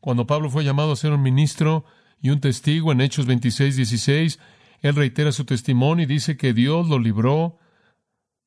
Cuando 0.00 0.26
Pablo 0.26 0.50
fue 0.50 0.64
llamado 0.64 0.92
a 0.92 0.96
ser 0.96 1.12
un 1.12 1.22
ministro 1.22 1.86
y 2.20 2.30
un 2.30 2.40
testigo 2.40 2.92
en 2.92 3.00
Hechos 3.00 3.26
26, 3.26 3.76
16, 3.76 4.38
él 4.80 4.94
reitera 4.94 5.32
su 5.32 5.44
testimonio 5.44 6.04
y 6.04 6.06
dice 6.06 6.36
que 6.36 6.52
Dios 6.52 6.88
lo 6.88 6.98
libró 6.98 7.58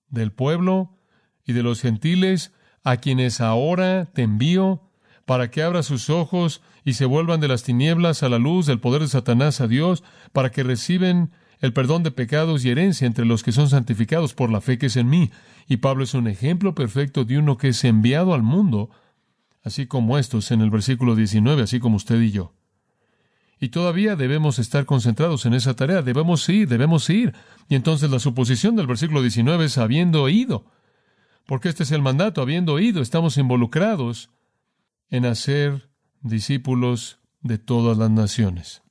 del 0.09 0.31
pueblo 0.31 0.97
y 1.45 1.53
de 1.53 1.63
los 1.63 1.81
gentiles 1.81 2.53
a 2.83 2.97
quienes 2.97 3.41
ahora 3.41 4.05
te 4.05 4.23
envío 4.23 4.89
para 5.25 5.49
que 5.49 5.63
abra 5.63 5.83
sus 5.83 6.09
ojos 6.09 6.61
y 6.83 6.93
se 6.93 7.05
vuelvan 7.05 7.39
de 7.39 7.47
las 7.47 7.63
tinieblas 7.63 8.23
a 8.23 8.29
la 8.29 8.39
luz 8.39 8.65
del 8.65 8.79
poder 8.79 9.01
de 9.01 9.07
Satanás 9.07 9.61
a 9.61 9.67
Dios, 9.67 10.03
para 10.33 10.51
que 10.51 10.63
reciben 10.63 11.31
el 11.59 11.71
perdón 11.71 12.03
de 12.03 12.11
pecados 12.11 12.65
y 12.65 12.69
herencia 12.69 13.07
entre 13.07 13.25
los 13.25 13.41
que 13.41 13.53
son 13.53 13.69
santificados 13.69 14.33
por 14.33 14.51
la 14.51 14.59
fe 14.59 14.77
que 14.77 14.87
es 14.87 14.97
en 14.97 15.09
mí. 15.09 15.31
Y 15.65 15.77
Pablo 15.77 16.03
es 16.03 16.13
un 16.13 16.27
ejemplo 16.27 16.75
perfecto 16.75 17.23
de 17.23 17.37
uno 17.37 17.57
que 17.57 17.69
es 17.69 17.83
enviado 17.85 18.33
al 18.33 18.43
mundo, 18.43 18.89
así 19.63 19.87
como 19.87 20.17
estos 20.17 20.51
en 20.51 20.59
el 20.59 20.69
versículo 20.69 21.15
19, 21.15 21.61
así 21.61 21.79
como 21.79 21.95
usted 21.95 22.19
y 22.19 22.31
yo. 22.31 22.53
Y 23.63 23.69
todavía 23.69 24.17
debemos 24.17 24.59
estar 24.59 24.85
concentrados 24.85 25.45
en 25.45 25.53
esa 25.53 25.73
tarea, 25.73 26.01
debemos 26.01 26.49
ir, 26.49 26.67
debemos 26.67 27.09
ir. 27.09 27.33
Y 27.69 27.75
entonces 27.75 28.09
la 28.11 28.19
suposición 28.19 28.75
del 28.75 28.87
versículo 28.87 29.21
19 29.21 29.63
es 29.65 29.77
habiendo 29.77 30.27
ido 30.27 30.65
porque 31.45 31.69
este 31.69 31.83
es 31.83 31.91
el 31.91 32.01
mandato, 32.01 32.41
habiendo 32.41 32.73
oído, 32.73 33.01
estamos 33.01 33.37
involucrados 33.37 34.29
en 35.09 35.25
hacer 35.25 35.89
discípulos 36.21 37.19
de 37.41 37.57
todas 37.57 37.97
las 37.97 38.09
naciones. 38.09 38.81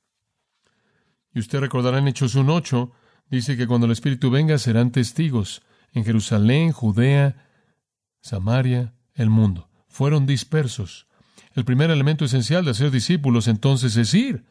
Y 1.33 1.39
usted 1.39 1.59
recordará 1.59 1.97
en 1.97 2.07
Hechos 2.07 2.35
1.8, 2.35 2.91
dice 3.29 3.57
que 3.57 3.67
cuando 3.67 3.85
el 3.85 3.91
Espíritu 3.91 4.29
venga 4.29 4.57
serán 4.57 4.91
testigos 4.91 5.63
en 5.93 6.05
Jerusalén, 6.05 6.71
Judea, 6.71 7.47
Samaria, 8.21 8.93
el 9.15 9.29
mundo. 9.29 9.69
Fueron 9.87 10.25
dispersos. 10.25 11.07
El 11.55 11.65
primer 11.65 11.89
elemento 11.91 12.25
esencial 12.25 12.65
de 12.65 12.71
hacer 12.71 12.91
discípulos 12.91 13.47
entonces 13.47 13.97
es 13.97 14.13
ir. 14.13 14.45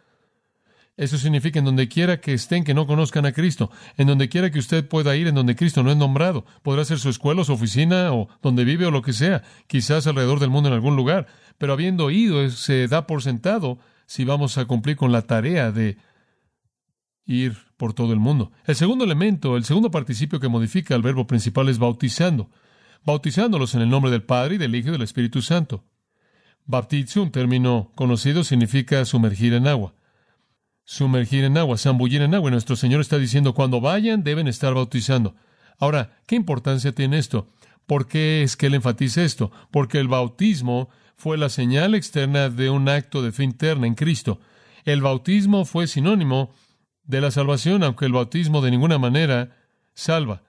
Eso 0.97 1.17
significa 1.17 1.59
en 1.59 1.65
donde 1.65 1.89
quiera 1.89 2.21
que 2.21 2.35
estén 2.35 2.65
que 2.65 2.75
no 2.75 2.87
conozcan 2.87 3.25
a 3.25 3.33
Cristo, 3.33 3.71
en 3.97 4.07
donde 4.07 4.29
quiera 4.29 4.51
que 4.51 4.59
usted 4.59 4.87
pueda 4.87 5.17
ir, 5.17 5.27
en 5.27 5.35
donde 5.35 5.57
Cristo 5.57 5.83
no 5.83 5.91
es 5.91 5.97
nombrado. 5.97 6.45
Podrá 6.63 6.85
ser 6.85 6.99
su 6.99 7.09
escuela, 7.09 7.45
su 7.45 7.53
oficina, 7.55 8.13
o 8.13 8.29
donde 8.43 8.65
vive 8.65 8.85
o 8.85 8.91
lo 8.91 9.01
que 9.01 9.15
sea, 9.15 9.43
quizás 9.67 10.07
alrededor 10.07 10.39
del 10.39 10.51
mundo 10.51 10.69
en 10.69 10.75
algún 10.75 10.95
lugar. 10.95 11.27
Pero 11.57 11.73
habiendo 11.73 12.11
ido, 12.11 12.49
se 12.51 12.89
da 12.89 13.07
por 13.07 13.23
sentado 13.23 13.79
si 14.07 14.25
vamos 14.25 14.59
a 14.59 14.67
cumplir 14.67 14.97
con 14.97 15.13
la 15.13 15.23
tarea 15.23 15.73
de 15.73 15.97
ir 17.25 17.57
por 17.79 17.95
todo 17.95 18.13
el 18.13 18.19
mundo. 18.19 18.53
El 18.67 18.77
segundo 18.77 19.05
elemento, 19.05 19.57
el 19.57 19.65
segundo 19.65 19.91
participio 19.91 20.41
que 20.41 20.49
modifica 20.49 20.95
el 20.95 21.03
verbo 21.03 21.27
principal 21.27 21.71
es 21.71 21.79
bautizando, 21.79 22.51
bautizándolos 23.05 23.75
en 23.75 23.81
el 23.81 23.89
nombre 23.89 24.11
del 24.11 24.25
Padre 24.25 24.57
y 24.57 24.59
del 24.59 24.75
Hijo 24.75 24.91
y 24.91 24.93
del 24.93 25.03
Espíritu 25.03 25.41
Santo. 25.41 25.85
Baptizo, 26.67 27.23
un 27.23 27.33
término 27.33 27.91
conocido, 27.95 28.45
significa 28.45 29.05
sumergir 29.07 29.55
en 29.55 29.67
agua. 29.67 29.95
Sumergir 30.85 31.45
en 31.45 31.57
agua, 31.59 31.79
zambullir 31.79 32.23
en 32.23 32.35
agua. 32.35 32.49
Y 32.49 32.53
nuestro 32.53 32.77
Señor 32.77 33.01
está 33.01 33.19
diciendo, 33.19 33.55
cuando 33.55 33.81
vayan, 33.81 34.25
deben 34.25 34.49
estar 34.49 34.75
bautizando. 34.75 35.35
Ahora, 35.79 36.19
¿qué 36.27 36.37
importancia 36.37 36.93
tiene 36.93 37.19
esto? 37.19 37.49
¿Por 37.87 38.07
qué 38.07 38.43
es 38.43 38.57
que 38.57 38.67
él 38.67 38.75
enfatiza 38.75 39.23
esto? 39.23 39.51
Porque 39.71 39.99
el 39.99 40.09
bautismo 40.09 40.89
fue 41.17 41.39
la 41.39 41.49
señal 41.49 41.95
externa 41.95 42.49
de 42.49 42.71
un 42.71 42.89
acto 42.89 43.23
de 43.23 43.33
fe 43.33 43.45
interna 43.45 43.87
en 43.87 43.95
Cristo. 43.95 44.41
El 44.85 45.03
bautismo 45.03 45.65
fue 45.65 45.87
sinónimo 45.87 46.55
de 47.05 47.21
la 47.21 47.31
salvación, 47.31 47.83
aunque 47.85 48.07
el 48.07 48.13
bautismo 48.13 48.61
de 48.61 48.71
ninguna 48.71 48.99
manera 48.99 49.57
salva. 49.95 50.43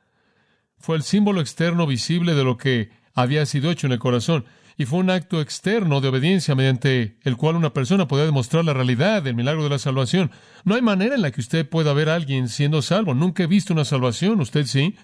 Fue 0.77 0.95
el 0.95 1.03
símbolo 1.03 1.41
externo 1.41 1.87
visible 1.87 2.33
de 2.33 2.43
lo 2.43 2.57
que 2.57 2.91
había 3.13 3.45
sido 3.45 3.71
hecho 3.71 3.87
en 3.87 3.93
el 3.93 3.99
corazón, 3.99 4.45
y 4.77 4.85
fue 4.85 4.99
un 4.99 5.09
acto 5.09 5.41
externo 5.41 6.01
de 6.01 6.07
obediencia 6.07 6.55
mediante 6.55 7.17
el 7.21 7.37
cual 7.37 7.55
una 7.55 7.73
persona 7.73 8.07
podía 8.07 8.25
demostrar 8.25 8.65
la 8.65 8.73
realidad 8.73 9.21
del 9.21 9.35
milagro 9.35 9.63
de 9.63 9.69
la 9.69 9.79
salvación. 9.79 10.31
No 10.63 10.75
hay 10.75 10.81
manera 10.81 11.15
en 11.15 11.21
la 11.21 11.31
que 11.31 11.41
usted 11.41 11.67
pueda 11.67 11.93
ver 11.93 12.09
a 12.09 12.15
alguien 12.15 12.49
siendo 12.49 12.81
salvo. 12.81 13.13
Nunca 13.13 13.43
he 13.43 13.47
visto 13.47 13.73
una 13.73 13.85
salvación, 13.85 14.41
usted 14.41 14.65
sí. 14.65 14.95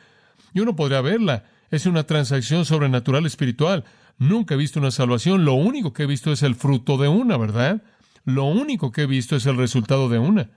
Yo 0.53 0.65
no 0.65 0.75
podría 0.75 1.01
verla. 1.01 1.45
Es 1.69 1.85
una 1.85 2.03
transacción 2.03 2.65
sobrenatural 2.65 3.25
espiritual. 3.27 3.83
Nunca 4.17 4.55
he 4.55 4.57
visto 4.57 4.79
una 4.79 4.91
salvación. 4.91 5.45
Lo 5.45 5.53
único 5.53 5.93
que 5.93 6.03
he 6.03 6.07
visto 6.07 6.31
es 6.31 6.41
el 6.41 6.55
fruto 6.55 6.97
de 6.97 7.07
una, 7.07 7.37
¿verdad? 7.37 7.83
Lo 8.25 8.45
único 8.45 8.91
que 8.91 9.03
he 9.03 9.05
visto 9.05 9.35
es 9.35 9.45
el 9.45 9.57
resultado 9.57 10.09
de 10.09 10.17
una. 10.17 10.49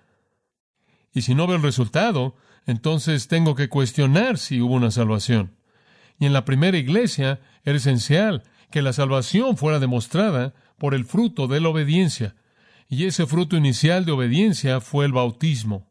Y 1.12 1.22
si 1.22 1.34
no 1.34 1.46
veo 1.46 1.56
el 1.56 1.62
resultado, 1.62 2.36
entonces 2.66 3.28
tengo 3.28 3.54
que 3.54 3.68
cuestionar 3.68 4.38
si 4.38 4.62
hubo 4.62 4.74
una 4.74 4.90
salvación. 4.90 5.52
Y 6.18 6.24
en 6.24 6.32
la 6.32 6.46
primera 6.46 6.78
iglesia 6.78 7.40
era 7.64 7.76
esencial 7.76 8.44
que 8.72 8.82
la 8.82 8.92
salvación 8.92 9.56
fuera 9.56 9.78
demostrada 9.78 10.54
por 10.78 10.94
el 10.94 11.04
fruto 11.04 11.46
de 11.46 11.60
la 11.60 11.68
obediencia. 11.68 12.34
Y 12.88 13.04
ese 13.04 13.26
fruto 13.26 13.56
inicial 13.56 14.04
de 14.04 14.10
obediencia 14.10 14.80
fue 14.80 15.04
el 15.04 15.12
bautismo, 15.12 15.88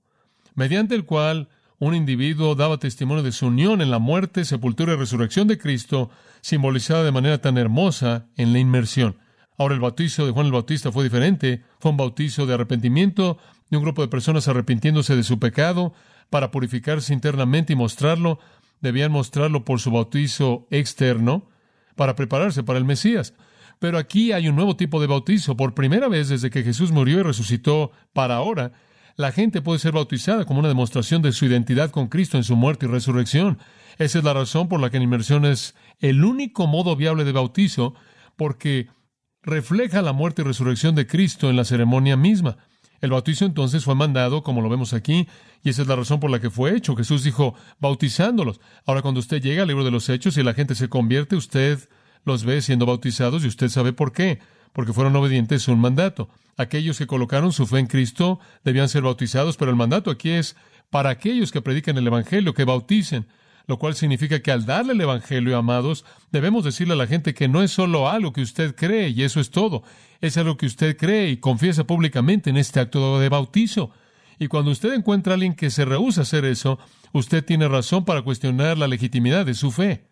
mediante 0.53 0.95
el 0.95 1.05
cual 1.05 1.47
un 1.79 1.95
individuo 1.95 2.53
daba 2.55 2.77
testimonio 2.77 3.23
de 3.23 3.31
su 3.31 3.47
unión 3.47 3.81
en 3.81 3.89
la 3.89 3.99
muerte, 3.99 4.43
sepultura 4.43 4.93
y 4.93 4.97
resurrección 4.97 5.47
de 5.47 5.57
Cristo, 5.57 6.09
simbolizada 6.41 7.03
de 7.03 7.11
manera 7.11 7.39
tan 7.39 7.57
hermosa 7.57 8.27
en 8.35 8.51
la 8.51 8.59
inmersión. 8.59 9.17
Ahora 9.57 9.75
el 9.75 9.79
bautizo 9.79 10.25
de 10.25 10.31
Juan 10.31 10.47
el 10.47 10.51
Bautista 10.51 10.91
fue 10.91 11.03
diferente, 11.03 11.63
fue 11.79 11.91
un 11.91 11.97
bautizo 11.97 12.45
de 12.45 12.53
arrepentimiento, 12.53 13.37
de 13.69 13.77
un 13.77 13.83
grupo 13.83 14.01
de 14.01 14.09
personas 14.09 14.47
arrepintiéndose 14.47 15.15
de 15.15 15.23
su 15.23 15.39
pecado 15.39 15.93
para 16.29 16.51
purificarse 16.51 17.13
internamente 17.13 17.73
y 17.73 17.75
mostrarlo, 17.75 18.39
debían 18.81 19.11
mostrarlo 19.11 19.63
por 19.65 19.79
su 19.79 19.91
bautizo 19.91 20.67
externo 20.71 21.50
para 21.95 22.15
prepararse 22.15 22.63
para 22.63 22.79
el 22.79 22.85
Mesías. 22.85 23.33
Pero 23.79 23.97
aquí 23.97 24.31
hay 24.31 24.47
un 24.47 24.55
nuevo 24.55 24.75
tipo 24.75 25.01
de 25.01 25.07
bautizo. 25.07 25.57
Por 25.57 25.73
primera 25.73 26.07
vez 26.07 26.29
desde 26.29 26.49
que 26.49 26.63
Jesús 26.63 26.91
murió 26.91 27.19
y 27.19 27.23
resucitó 27.23 27.91
para 28.13 28.35
ahora, 28.35 28.73
la 29.15 29.31
gente 29.31 29.61
puede 29.61 29.79
ser 29.79 29.93
bautizada 29.93 30.45
como 30.45 30.59
una 30.59 30.69
demostración 30.69 31.21
de 31.21 31.31
su 31.31 31.45
identidad 31.45 31.89
con 31.91 32.07
Cristo 32.07 32.37
en 32.37 32.43
su 32.43 32.55
muerte 32.55 32.85
y 32.85 32.89
resurrección. 32.89 33.57
Esa 33.97 34.19
es 34.19 34.23
la 34.23 34.33
razón 34.33 34.67
por 34.67 34.79
la 34.79 34.89
que 34.89 34.97
la 34.97 35.03
inmersión 35.03 35.45
es 35.45 35.75
el 35.99 36.23
único 36.23 36.67
modo 36.67 36.95
viable 36.95 37.23
de 37.23 37.31
bautizo, 37.31 37.93
porque 38.35 38.87
refleja 39.43 40.01
la 40.01 40.13
muerte 40.13 40.41
y 40.41 40.45
resurrección 40.45 40.95
de 40.95 41.07
Cristo 41.07 41.49
en 41.49 41.55
la 41.55 41.65
ceremonia 41.65 42.15
misma. 42.17 42.57
El 43.01 43.09
bautizo 43.09 43.45
entonces 43.45 43.83
fue 43.83 43.95
mandado, 43.95 44.43
como 44.43 44.61
lo 44.61 44.69
vemos 44.69 44.93
aquí, 44.93 45.27
y 45.63 45.69
esa 45.69 45.81
es 45.81 45.87
la 45.87 45.95
razón 45.95 46.19
por 46.19 46.29
la 46.29 46.39
que 46.39 46.51
fue 46.51 46.75
hecho. 46.75 46.95
Jesús 46.95 47.23
dijo, 47.23 47.55
bautizándolos. 47.79 48.61
Ahora, 48.85 49.01
cuando 49.01 49.19
usted 49.19 49.41
llega 49.41 49.63
al 49.63 49.67
libro 49.67 49.83
de 49.83 49.91
los 49.91 50.07
Hechos 50.07 50.37
y 50.37 50.43
la 50.43 50.53
gente 50.53 50.75
se 50.75 50.87
convierte, 50.87 51.35
usted 51.35 51.79
los 52.23 52.45
ve 52.45 52.61
siendo 52.61 52.85
bautizados 52.85 53.43
y 53.43 53.47
usted 53.47 53.69
sabe 53.69 53.91
por 53.91 54.13
qué. 54.13 54.39
Porque 54.71 54.93
fueron 54.93 55.15
obedientes 55.15 55.67
a 55.67 55.71
un 55.71 55.79
mandato. 55.79 56.29
Aquellos 56.57 56.97
que 56.99 57.07
colocaron 57.07 57.51
su 57.51 57.65
fe 57.65 57.79
en 57.79 57.87
Cristo 57.87 58.39
debían 58.63 58.87
ser 58.87 59.01
bautizados, 59.01 59.57
pero 59.57 59.71
el 59.71 59.77
mandato 59.77 60.11
aquí 60.11 60.29
es 60.29 60.55
para 60.91 61.09
aquellos 61.09 61.51
que 61.51 61.61
predican 61.61 61.97
el 61.97 62.07
Evangelio, 62.07 62.53
que 62.53 62.65
bauticen 62.65 63.25
lo 63.67 63.77
cual 63.77 63.95
significa 63.95 64.41
que 64.41 64.51
al 64.51 64.65
darle 64.65 64.93
el 64.93 65.01
Evangelio, 65.01 65.57
amados, 65.57 66.03
debemos 66.31 66.65
decirle 66.65 66.93
a 66.93 66.97
la 66.97 67.07
gente 67.07 67.33
que 67.33 67.47
no 67.47 67.61
es 67.61 67.71
solo 67.71 68.09
algo 68.09 68.33
que 68.33 68.41
usted 68.41 68.75
cree 68.75 69.09
y 69.09 69.23
eso 69.23 69.39
es 69.39 69.49
todo, 69.49 69.83
es 70.21 70.37
algo 70.37 70.55
que 70.55 70.67
usted 70.67 70.95
cree 70.95 71.29
y 71.29 71.37
confiesa 71.37 71.85
públicamente 71.85 72.51
en 72.51 72.57
este 72.57 72.79
acto 72.79 73.19
de 73.19 73.29
bautizo. 73.29 73.91
Y 74.39 74.47
cuando 74.47 74.71
usted 74.71 74.93
encuentra 74.93 75.33
a 75.33 75.35
alguien 75.35 75.55
que 75.55 75.71
se 75.71 75.83
rehúsa 75.83 76.21
a 76.21 76.23
hacer 76.23 76.45
eso, 76.45 76.79
usted 77.11 77.43
tiene 77.43 77.67
razón 77.67 78.05
para 78.05 78.21
cuestionar 78.21 78.77
la 78.77 78.87
legitimidad 78.87 79.45
de 79.45 79.55
su 79.55 79.71
fe. 79.71 80.07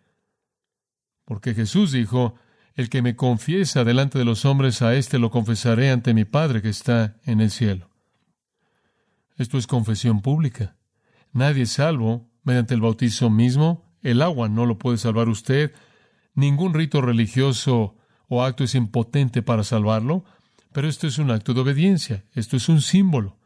Porque 1.24 1.54
Jesús 1.54 1.92
dijo, 1.92 2.34
el 2.74 2.90
que 2.90 3.02
me 3.02 3.16
confiesa 3.16 3.84
delante 3.84 4.18
de 4.18 4.24
los 4.24 4.44
hombres, 4.44 4.82
a 4.82 4.94
éste 4.94 5.18
lo 5.18 5.30
confesaré 5.30 5.90
ante 5.90 6.14
mi 6.14 6.24
Padre 6.24 6.60
que 6.60 6.68
está 6.68 7.16
en 7.24 7.40
el 7.40 7.50
cielo. 7.50 7.88
Esto 9.36 9.58
es 9.58 9.66
confesión 9.66 10.22
pública. 10.22 10.76
Nadie 11.32 11.62
es 11.62 11.72
salvo 11.72 12.28
mediante 12.42 12.74
el 12.74 12.80
bautizo 12.80 13.30
mismo. 13.30 13.84
El 14.02 14.22
agua 14.22 14.48
no 14.48 14.66
lo 14.66 14.78
puede 14.78 14.98
salvar 14.98 15.28
usted. 15.28 15.72
Ningún 16.34 16.74
rito 16.74 17.00
religioso 17.00 17.96
o 18.30 18.44
acto 18.44 18.64
es 18.64 18.74
impotente 18.74 19.42
para 19.42 19.64
salvarlo. 19.64 20.24
Pero 20.72 20.88
esto 20.88 21.08
es 21.08 21.18
un 21.18 21.32
acto 21.32 21.52
de 21.52 21.60
obediencia. 21.60 22.24
Esto 22.32 22.56
es 22.56 22.68
un 22.68 22.80
símbolo. 22.80 23.36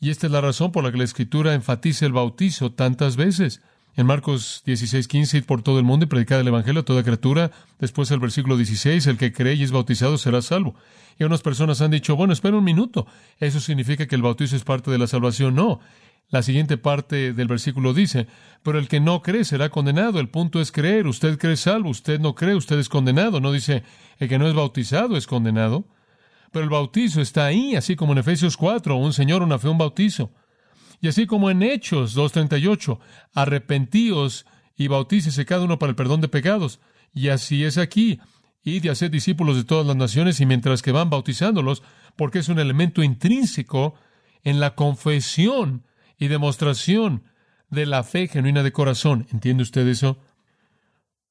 Y 0.00 0.10
esta 0.10 0.26
es 0.26 0.32
la 0.32 0.40
razón 0.40 0.72
por 0.72 0.84
la 0.84 0.90
que 0.90 0.98
la 0.98 1.04
Escritura 1.04 1.54
enfatiza 1.54 2.04
el 2.04 2.12
bautizo 2.12 2.72
tantas 2.72 3.16
veces. 3.16 3.62
En 3.94 4.04
Marcos 4.04 4.62
16, 4.66 5.06
15, 5.08 5.42
por 5.42 5.62
todo 5.62 5.78
el 5.78 5.84
mundo 5.84 6.04
y 6.04 6.08
predicar 6.08 6.40
el 6.40 6.48
Evangelio 6.48 6.80
a 6.80 6.84
toda 6.84 7.04
criatura. 7.04 7.52
Después 7.78 8.10
el 8.10 8.18
versículo 8.18 8.56
16, 8.56 9.06
el 9.06 9.16
que 9.16 9.32
cree 9.32 9.54
y 9.54 9.62
es 9.62 9.70
bautizado 9.70 10.18
será 10.18 10.42
salvo. 10.42 10.74
Y 11.18 11.24
unas 11.24 11.40
personas 11.40 11.80
han 11.80 11.92
dicho, 11.92 12.16
bueno, 12.16 12.32
espera 12.32 12.58
un 12.58 12.64
minuto. 12.64 13.06
¿Eso 13.38 13.60
significa 13.60 14.06
que 14.06 14.16
el 14.16 14.22
bautizo 14.22 14.56
es 14.56 14.64
parte 14.64 14.90
de 14.90 14.98
la 14.98 15.06
salvación? 15.06 15.54
No. 15.54 15.80
La 16.28 16.42
siguiente 16.42 16.76
parte 16.76 17.32
del 17.32 17.46
versículo 17.46 17.94
dice, 17.94 18.26
pero 18.62 18.78
el 18.78 18.88
que 18.88 18.98
no 18.98 19.22
cree 19.22 19.44
será 19.44 19.68
condenado. 19.68 20.18
El 20.18 20.28
punto 20.28 20.60
es 20.60 20.72
creer. 20.72 21.06
Usted 21.06 21.38
cree 21.38 21.56
salvo, 21.56 21.90
usted 21.90 22.18
no 22.18 22.34
cree, 22.34 22.56
usted 22.56 22.78
es 22.78 22.88
condenado. 22.88 23.40
No 23.40 23.52
dice, 23.52 23.84
el 24.18 24.28
que 24.28 24.38
no 24.38 24.48
es 24.48 24.54
bautizado 24.54 25.16
es 25.16 25.26
condenado. 25.26 25.84
Pero 26.50 26.64
el 26.64 26.70
bautizo 26.70 27.20
está 27.20 27.46
ahí, 27.46 27.76
así 27.76 27.96
como 27.96 28.12
en 28.12 28.18
Efesios 28.18 28.56
4, 28.56 28.96
un 28.96 29.12
Señor, 29.12 29.42
una 29.42 29.58
fe, 29.58 29.68
un 29.68 29.78
bautizo. 29.78 30.32
Y 31.00 31.08
así 31.08 31.26
como 31.26 31.50
en 31.50 31.62
Hechos 31.62 32.16
2.38, 32.16 32.98
arrepentíos 33.34 34.46
y 34.76 34.88
bautícese 34.88 35.44
cada 35.44 35.64
uno 35.64 35.78
para 35.78 35.90
el 35.90 35.96
perdón 35.96 36.20
de 36.20 36.28
pecados. 36.28 36.80
Y 37.14 37.28
así 37.28 37.64
es 37.64 37.78
aquí. 37.78 38.20
Y 38.64 38.88
haced 38.88 39.12
discípulos 39.12 39.56
de 39.56 39.64
todas 39.64 39.86
las 39.86 39.96
naciones 39.96 40.40
y 40.40 40.46
mientras 40.46 40.82
que 40.82 40.90
van 40.90 41.08
bautizándolos, 41.08 41.84
porque 42.16 42.40
es 42.40 42.48
un 42.48 42.58
elemento 42.58 43.04
intrínseco 43.04 43.94
en 44.42 44.58
la 44.58 44.74
confesión 44.74 45.84
y 46.18 46.28
demostración 46.28 47.24
de 47.70 47.86
la 47.86 48.02
fe 48.04 48.28
genuina 48.28 48.62
de 48.62 48.72
corazón. 48.72 49.26
¿Entiende 49.32 49.62
usted 49.62 49.86
eso? 49.88 50.18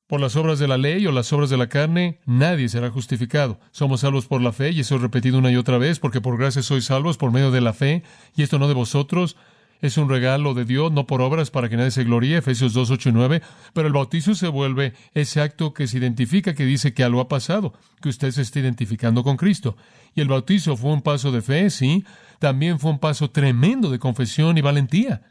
Por 0.07 0.21
las 0.21 0.35
obras 0.35 0.59
de 0.59 0.67
la 0.67 0.77
ley 0.77 1.07
o 1.07 1.11
las 1.11 1.33
obras 1.33 1.49
de 1.49 1.57
la 1.57 1.67
carne, 1.67 2.19
nadie 2.25 2.69
será 2.69 2.91
justificado. 2.91 3.59
Somos 3.71 4.01
salvos 4.01 4.27
por 4.27 4.39
la 4.39 4.53
fe, 4.53 4.69
y 4.69 4.81
eso 4.81 4.95
he 4.95 4.99
repetido 4.99 5.39
una 5.39 5.51
y 5.51 5.55
otra 5.55 5.79
vez, 5.79 5.99
porque 5.99 6.21
por 6.21 6.37
gracia 6.37 6.61
sois 6.61 6.85
salvos 6.85 7.17
por 7.17 7.31
medio 7.31 7.49
de 7.49 7.61
la 7.61 7.73
fe, 7.73 8.03
y 8.35 8.43
esto 8.43 8.59
no 8.59 8.67
de 8.67 8.75
vosotros, 8.75 9.35
es 9.81 9.97
un 9.97 10.07
regalo 10.07 10.53
de 10.53 10.63
Dios, 10.65 10.91
no 10.91 11.07
por 11.07 11.21
obras 11.21 11.51
para 11.51 11.69
que 11.69 11.77
nadie 11.77 11.91
se 11.91 12.03
gloríe, 12.03 12.37
Efesios 12.37 12.73
2, 12.73 12.91
8 12.91 13.09
y 13.09 13.11
9, 13.11 13.41
pero 13.73 13.87
el 13.87 13.93
bautizo 13.93 14.35
se 14.35 14.47
vuelve 14.47 14.93
ese 15.13 15.41
acto 15.41 15.73
que 15.73 15.87
se 15.87 15.97
identifica, 15.97 16.53
que 16.53 16.65
dice 16.65 16.93
que 16.93 17.03
algo 17.03 17.19
ha 17.19 17.27
pasado, 17.27 17.73
que 18.01 18.09
usted 18.09 18.31
se 18.31 18.43
está 18.43 18.59
identificando 18.59 19.23
con 19.23 19.37
Cristo. 19.37 19.75
Y 20.13 20.21
el 20.21 20.27
bautizo 20.27 20.77
fue 20.77 20.91
un 20.91 21.01
paso 21.01 21.31
de 21.31 21.41
fe, 21.41 21.69
sí, 21.69 22.05
también 22.39 22.79
fue 22.79 22.91
un 22.91 22.99
paso 22.99 23.29
tremendo 23.29 23.89
de 23.89 23.99
confesión 23.99 24.57
y 24.57 24.61
valentía. 24.61 25.23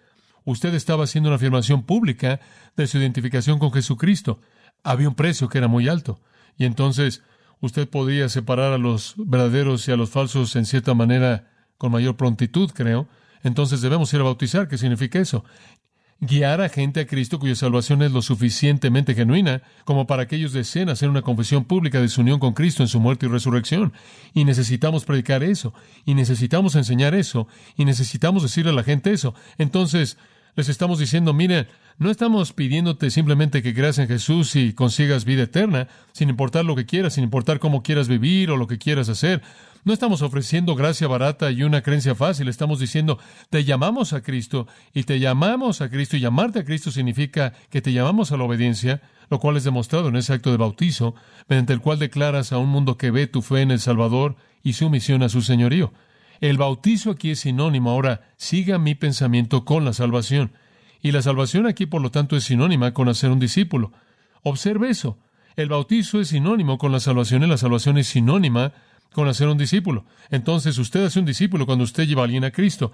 Usted 0.44 0.74
estaba 0.74 1.04
haciendo 1.04 1.30
una 1.30 1.36
afirmación 1.36 1.82
pública 1.82 2.40
de 2.76 2.86
su 2.86 2.98
identificación 2.98 3.58
con 3.58 3.72
Jesucristo. 3.72 4.40
Había 4.82 5.08
un 5.08 5.14
precio 5.14 5.48
que 5.48 5.58
era 5.58 5.68
muy 5.68 5.88
alto. 5.88 6.20
Y 6.58 6.64
entonces 6.64 7.22
usted 7.60 7.88
podía 7.88 8.28
separar 8.28 8.72
a 8.72 8.78
los 8.78 9.14
verdaderos 9.16 9.88
y 9.88 9.92
a 9.92 9.96
los 9.96 10.10
falsos 10.10 10.54
en 10.56 10.66
cierta 10.66 10.94
manera 10.94 11.50
con 11.78 11.92
mayor 11.92 12.16
prontitud, 12.16 12.70
creo. 12.72 13.08
Entonces 13.42 13.80
debemos 13.80 14.12
ir 14.12 14.20
a 14.20 14.24
bautizar. 14.24 14.68
¿Qué 14.68 14.78
significa 14.78 15.18
eso? 15.18 15.44
Guiar 16.20 16.60
a 16.60 16.68
gente 16.68 17.00
a 17.00 17.06
Cristo 17.06 17.38
cuya 17.38 17.54
salvación 17.54 18.00
es 18.02 18.12
lo 18.12 18.22
suficientemente 18.22 19.14
genuina 19.14 19.62
como 19.84 20.06
para 20.06 20.26
que 20.26 20.36
ellos 20.36 20.52
deseen 20.52 20.88
hacer 20.88 21.08
una 21.08 21.22
confesión 21.22 21.64
pública 21.64 22.00
de 22.00 22.08
su 22.08 22.20
unión 22.20 22.38
con 22.38 22.54
Cristo 22.54 22.82
en 22.82 22.88
su 22.88 23.00
muerte 23.00 23.26
y 23.26 23.28
resurrección. 23.28 23.92
Y 24.32 24.44
necesitamos 24.44 25.04
predicar 25.04 25.42
eso, 25.42 25.74
y 26.04 26.14
necesitamos 26.14 26.76
enseñar 26.76 27.14
eso, 27.14 27.48
y 27.76 27.84
necesitamos 27.84 28.42
decirle 28.42 28.70
a 28.70 28.74
la 28.74 28.84
gente 28.84 29.12
eso. 29.12 29.34
Entonces, 29.58 30.16
les 30.56 30.68
estamos 30.68 30.98
diciendo, 30.98 31.34
miren, 31.34 31.66
No 31.96 32.10
estamos 32.10 32.52
pidiéndote 32.52 33.08
simplemente 33.08 33.62
que 33.62 33.72
creas 33.72 33.98
en 33.98 34.08
Jesús 34.08 34.56
y 34.56 34.72
consigas 34.72 35.24
vida 35.24 35.44
eterna, 35.44 35.86
sin 36.12 36.28
importar 36.28 36.64
lo 36.64 36.74
que 36.74 36.86
quieras, 36.86 37.14
sin 37.14 37.22
importar 37.22 37.60
cómo 37.60 37.84
quieras 37.84 38.08
vivir 38.08 38.50
o 38.50 38.56
lo 38.56 38.66
que 38.66 38.78
quieras 38.78 39.08
hacer. 39.08 39.42
No 39.84 39.92
estamos 39.92 40.20
ofreciendo 40.20 40.74
gracia 40.74 41.06
barata 41.06 41.52
y 41.52 41.62
una 41.62 41.82
creencia 41.82 42.16
fácil. 42.16 42.48
Estamos 42.48 42.80
diciendo, 42.80 43.20
te 43.48 43.62
llamamos 43.62 44.12
a 44.12 44.22
Cristo 44.22 44.66
y 44.92 45.04
te 45.04 45.20
llamamos 45.20 45.82
a 45.82 45.88
Cristo 45.88 46.16
y 46.16 46.20
llamarte 46.20 46.58
a 46.58 46.64
Cristo 46.64 46.90
significa 46.90 47.52
que 47.70 47.80
te 47.80 47.92
llamamos 47.92 48.32
a 48.32 48.36
la 48.38 48.44
obediencia, 48.44 49.00
lo 49.30 49.38
cual 49.38 49.56
es 49.56 49.62
demostrado 49.62 50.08
en 50.08 50.16
ese 50.16 50.32
acto 50.32 50.50
de 50.50 50.56
bautizo, 50.56 51.14
mediante 51.48 51.74
el 51.74 51.80
cual 51.80 52.00
declaras 52.00 52.52
a 52.52 52.58
un 52.58 52.70
mundo 52.70 52.98
que 52.98 53.12
ve 53.12 53.28
tu 53.28 53.40
fe 53.40 53.60
en 53.60 53.70
el 53.70 53.78
Salvador 53.78 54.34
y 54.64 54.72
su 54.72 54.90
misión 54.90 55.22
a 55.22 55.28
su 55.28 55.42
señorío. 55.42 55.92
El 56.40 56.58
bautizo 56.58 57.12
aquí 57.12 57.30
es 57.30 57.40
sinónimo. 57.40 57.90
Ahora, 57.90 58.32
siga 58.36 58.78
mi 58.78 58.96
pensamiento 58.96 59.64
con 59.64 59.84
la 59.84 59.92
salvación. 59.92 60.50
Y 61.04 61.12
la 61.12 61.20
salvación 61.20 61.66
aquí, 61.66 61.84
por 61.84 62.00
lo 62.00 62.10
tanto, 62.10 62.34
es 62.34 62.44
sinónima 62.44 62.94
con 62.94 63.10
hacer 63.10 63.30
un 63.30 63.38
discípulo. 63.38 63.92
Observe 64.42 64.88
eso. 64.88 65.18
El 65.54 65.68
bautizo 65.68 66.18
es 66.18 66.28
sinónimo 66.28 66.78
con 66.78 66.92
la 66.92 66.98
salvación 66.98 67.42
y 67.42 67.46
la 67.46 67.58
salvación 67.58 67.98
es 67.98 68.06
sinónima 68.06 68.72
con 69.12 69.28
hacer 69.28 69.48
un 69.48 69.58
discípulo. 69.58 70.06
Entonces 70.30 70.78
usted 70.78 71.04
hace 71.04 71.20
un 71.20 71.26
discípulo 71.26 71.66
cuando 71.66 71.84
usted 71.84 72.06
lleva 72.06 72.22
a 72.22 72.24
alguien 72.24 72.44
a 72.44 72.52
Cristo. 72.52 72.90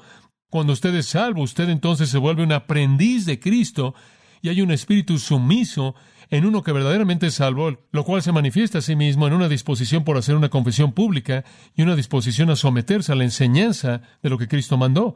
Cuando 0.51 0.73
usted 0.73 0.93
es 0.97 1.07
salvo, 1.07 1.43
usted 1.43 1.69
entonces 1.69 2.09
se 2.09 2.19
vuelve 2.19 2.43
un 2.43 2.51
aprendiz 2.51 3.27
de 3.27 3.39
Cristo 3.39 3.95
y 4.43 4.49
hay 4.49 4.61
un 4.61 4.73
espíritu 4.73 5.17
sumiso 5.21 5.95
en 6.31 6.47
uno 6.47 6.65
que 6.65 6.73
verdaderamente 6.73 7.29
es 7.29 7.35
salvo, 7.35 7.79
lo 7.93 8.05
cual 8.05 8.23
se 8.23 8.33
manifiesta 8.33 8.79
a 8.79 8.83
sí 8.83 8.97
mismo 8.97 9.29
en 9.29 9.35
una 9.35 9.49
disposición 9.49 10.03
por 10.03 10.17
hacer 10.17 10.35
una 10.35 10.49
confesión 10.49 10.95
pública 10.95 11.45
y 11.77 11.83
una 11.83 11.95
disposición 11.95 12.51
a 12.51 12.57
someterse 12.57 13.13
a 13.13 13.15
la 13.15 13.23
enseñanza 13.23 14.03
de 14.21 14.31
lo 14.31 14.37
que 14.37 14.49
Cristo 14.49 14.77
mandó. 14.77 15.15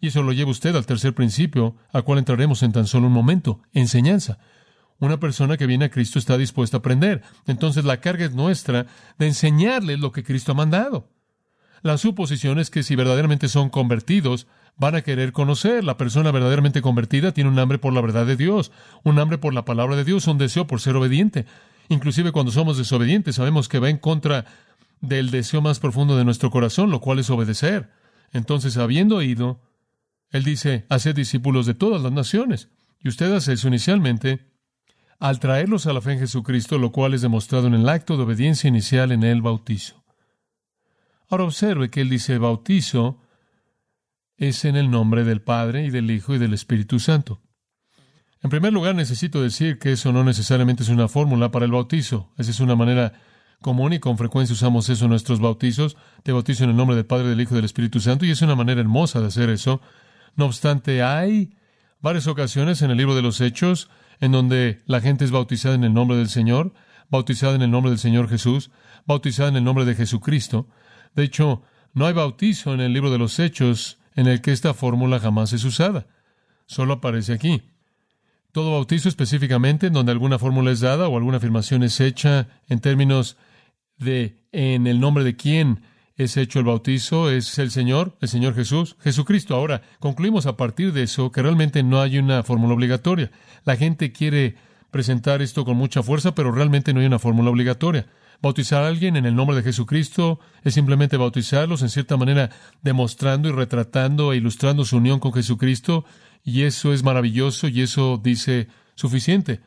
Y 0.00 0.08
eso 0.08 0.22
lo 0.22 0.32
lleva 0.32 0.50
usted 0.50 0.76
al 0.76 0.86
tercer 0.86 1.14
principio, 1.14 1.76
al 1.92 2.04
cual 2.04 2.18
entraremos 2.18 2.62
en 2.62 2.72
tan 2.72 2.86
solo 2.86 3.08
un 3.08 3.12
momento, 3.12 3.60
enseñanza. 3.72 4.38
Una 5.00 5.20
persona 5.20 5.56
que 5.56 5.66
viene 5.66 5.86
a 5.86 5.90
Cristo 5.90 6.18
está 6.18 6.36
dispuesta 6.36 6.76
a 6.76 6.80
aprender. 6.80 7.22
Entonces 7.46 7.84
la 7.84 8.00
carga 8.00 8.24
es 8.24 8.32
nuestra 8.32 8.86
de 9.18 9.26
enseñarles 9.26 10.00
lo 10.00 10.12
que 10.12 10.24
Cristo 10.24 10.52
ha 10.52 10.56
mandado. 10.56 11.08
La 11.82 11.98
suposición 11.98 12.58
es 12.58 12.70
que 12.70 12.82
si 12.82 12.96
verdaderamente 12.96 13.48
son 13.48 13.70
convertidos, 13.70 14.48
van 14.76 14.96
a 14.96 15.02
querer 15.02 15.32
conocer. 15.32 15.84
La 15.84 15.96
persona 15.96 16.32
verdaderamente 16.32 16.82
convertida 16.82 17.32
tiene 17.32 17.50
un 17.50 17.58
hambre 17.58 17.78
por 17.78 17.92
la 17.92 18.00
verdad 18.00 18.26
de 18.26 18.36
Dios, 18.36 18.72
un 19.04 19.18
hambre 19.18 19.38
por 19.38 19.54
la 19.54 19.64
palabra 19.64 19.94
de 19.96 20.04
Dios, 20.04 20.26
un 20.26 20.38
deseo 20.38 20.66
por 20.66 20.80
ser 20.80 20.96
obediente. 20.96 21.46
Inclusive 21.88 22.32
cuando 22.32 22.50
somos 22.50 22.76
desobedientes, 22.76 23.36
sabemos 23.36 23.68
que 23.68 23.78
va 23.78 23.90
en 23.90 23.98
contra 23.98 24.44
del 25.00 25.30
deseo 25.30 25.62
más 25.62 25.78
profundo 25.78 26.16
de 26.16 26.24
nuestro 26.24 26.50
corazón, 26.50 26.90
lo 26.90 27.00
cual 27.00 27.20
es 27.20 27.30
obedecer. 27.30 27.90
Entonces, 28.32 28.76
habiendo 28.76 29.16
oído, 29.16 29.60
Él 30.30 30.44
dice, 30.44 30.86
haced 30.88 31.14
discípulos 31.14 31.66
de 31.66 31.74
todas 31.74 32.02
las 32.02 32.12
naciones. 32.12 32.68
Y 33.00 33.08
usted 33.08 33.32
hace 33.32 33.54
eso 33.54 33.68
inicialmente 33.68 34.52
al 35.18 35.40
traerlos 35.40 35.86
a 35.86 35.92
la 35.92 36.00
fe 36.00 36.12
en 36.12 36.20
Jesucristo, 36.20 36.78
lo 36.78 36.92
cual 36.92 37.14
es 37.14 37.22
demostrado 37.22 37.66
en 37.66 37.74
el 37.74 37.88
acto 37.88 38.16
de 38.16 38.22
obediencia 38.22 38.68
inicial 38.68 39.12
en 39.12 39.24
el 39.24 39.42
bautizo. 39.42 40.04
Ahora 41.28 41.44
observe 41.44 41.90
que 41.90 42.00
Él 42.00 42.08
dice 42.08 42.38
bautizo 42.38 43.20
es 44.36 44.64
en 44.64 44.76
el 44.76 44.90
nombre 44.90 45.24
del 45.24 45.42
Padre 45.42 45.84
y 45.84 45.90
del 45.90 46.10
Hijo 46.10 46.34
y 46.34 46.38
del 46.38 46.54
Espíritu 46.54 47.00
Santo. 47.00 47.42
En 48.40 48.50
primer 48.50 48.72
lugar, 48.72 48.94
necesito 48.94 49.42
decir 49.42 49.80
que 49.80 49.92
eso 49.92 50.12
no 50.12 50.22
necesariamente 50.22 50.84
es 50.84 50.88
una 50.88 51.08
fórmula 51.08 51.50
para 51.50 51.64
el 51.64 51.72
bautizo. 51.72 52.32
Esa 52.38 52.52
es 52.52 52.60
una 52.60 52.76
manera 52.76 53.14
común 53.60 53.92
y 53.92 53.98
con 53.98 54.16
frecuencia 54.16 54.54
usamos 54.54 54.88
eso 54.88 55.06
en 55.06 55.10
nuestros 55.10 55.40
bautizos. 55.40 55.96
Te 56.22 56.30
bautizo 56.30 56.62
en 56.62 56.70
el 56.70 56.76
nombre 56.76 56.94
del 56.94 57.04
Padre, 57.04 57.28
del 57.28 57.40
Hijo 57.40 57.54
y 57.54 57.56
del 57.56 57.64
Espíritu 57.64 57.98
Santo 57.98 58.24
y 58.24 58.30
es 58.30 58.40
una 58.40 58.54
manera 58.54 58.80
hermosa 58.80 59.20
de 59.20 59.26
hacer 59.26 59.50
eso. 59.50 59.80
No 60.36 60.46
obstante, 60.46 61.02
hay 61.02 61.54
varias 62.00 62.26
ocasiones 62.26 62.82
en 62.82 62.90
el 62.90 62.96
libro 62.96 63.14
de 63.14 63.22
los 63.22 63.40
Hechos 63.40 63.90
en 64.20 64.32
donde 64.32 64.82
la 64.86 65.00
gente 65.00 65.24
es 65.24 65.30
bautizada 65.30 65.74
en 65.74 65.84
el 65.84 65.94
nombre 65.94 66.16
del 66.16 66.28
Señor, 66.28 66.74
bautizada 67.08 67.54
en 67.54 67.62
el 67.62 67.70
nombre 67.70 67.90
del 67.90 67.98
Señor 67.98 68.28
Jesús, 68.28 68.70
bautizada 69.06 69.48
en 69.48 69.56
el 69.56 69.64
nombre 69.64 69.84
de 69.84 69.94
Jesucristo. 69.94 70.68
De 71.14 71.24
hecho, 71.24 71.62
no 71.94 72.06
hay 72.06 72.12
bautizo 72.12 72.74
en 72.74 72.80
el 72.80 72.92
libro 72.92 73.10
de 73.10 73.18
los 73.18 73.38
Hechos 73.38 73.98
en 74.14 74.26
el 74.26 74.40
que 74.40 74.52
esta 74.52 74.74
fórmula 74.74 75.20
jamás 75.20 75.52
es 75.52 75.64
usada. 75.64 76.06
Solo 76.66 76.94
aparece 76.94 77.32
aquí. 77.32 77.62
Todo 78.52 78.72
bautizo 78.72 79.08
específicamente 79.08 79.86
en 79.86 79.92
donde 79.92 80.12
alguna 80.12 80.38
fórmula 80.38 80.70
es 80.70 80.80
dada 80.80 81.08
o 81.08 81.16
alguna 81.16 81.36
afirmación 81.36 81.82
es 81.82 82.00
hecha 82.00 82.48
en 82.68 82.80
términos 82.80 83.36
de 83.96 84.42
en 84.52 84.86
el 84.86 85.00
nombre 85.00 85.24
de 85.24 85.36
quién 85.36 85.82
es 86.18 86.36
hecho 86.36 86.58
el 86.58 86.64
bautizo, 86.64 87.30
es 87.30 87.58
el 87.58 87.70
Señor, 87.70 88.16
el 88.20 88.28
Señor 88.28 88.54
Jesús, 88.54 88.96
Jesucristo. 89.00 89.54
Ahora, 89.54 89.82
concluimos 90.00 90.46
a 90.46 90.56
partir 90.56 90.92
de 90.92 91.04
eso 91.04 91.30
que 91.30 91.42
realmente 91.42 91.84
no 91.84 92.00
hay 92.00 92.18
una 92.18 92.42
fórmula 92.42 92.74
obligatoria. 92.74 93.30
La 93.64 93.76
gente 93.76 94.10
quiere 94.10 94.56
presentar 94.90 95.42
esto 95.42 95.64
con 95.64 95.76
mucha 95.76 96.02
fuerza, 96.02 96.34
pero 96.34 96.50
realmente 96.50 96.92
no 96.92 96.98
hay 96.98 97.06
una 97.06 97.20
fórmula 97.20 97.50
obligatoria. 97.50 98.06
Bautizar 98.42 98.82
a 98.82 98.88
alguien 98.88 99.16
en 99.16 99.26
el 99.26 99.36
nombre 99.36 99.56
de 99.56 99.62
Jesucristo 99.62 100.40
es 100.64 100.74
simplemente 100.74 101.16
bautizarlos 101.16 101.82
en 101.82 101.88
cierta 101.88 102.16
manera, 102.16 102.50
demostrando 102.82 103.48
y 103.48 103.52
retratando 103.52 104.32
e 104.32 104.38
ilustrando 104.38 104.84
su 104.84 104.96
unión 104.96 105.20
con 105.20 105.32
Jesucristo, 105.32 106.04
y 106.42 106.62
eso 106.62 106.92
es 106.92 107.04
maravilloso 107.04 107.68
y 107.68 107.82
eso 107.82 108.20
dice 108.20 108.66
suficiente. 108.96 109.60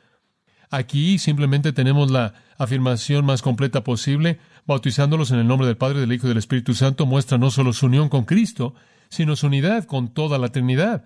Aquí 0.70 1.18
simplemente 1.18 1.74
tenemos 1.74 2.12
la 2.12 2.34
afirmación 2.58 3.26
más 3.26 3.42
completa 3.42 3.84
posible, 3.84 4.40
bautizándolos 4.66 5.32
en 5.32 5.40
el 5.40 5.48
nombre 5.48 5.68
del 5.68 5.78
Padre, 5.78 6.00
del 6.00 6.14
Hijo 6.14 6.28
y 6.28 6.30
del 6.30 6.38
Espíritu 6.38 6.74
Santo, 6.74 7.06
muestra 7.06 7.38
no 7.38 7.52
solo 7.52 7.74
su 7.74 7.88
unión 7.88 8.10
con 8.10 8.26
Cristo, 8.26 8.74
sino 9.10 9.36
su 9.36 9.48
unidad 9.48 9.86
con 9.86 10.14
toda 10.14 10.38
la 10.38 10.50
Trinidad. 10.50 11.06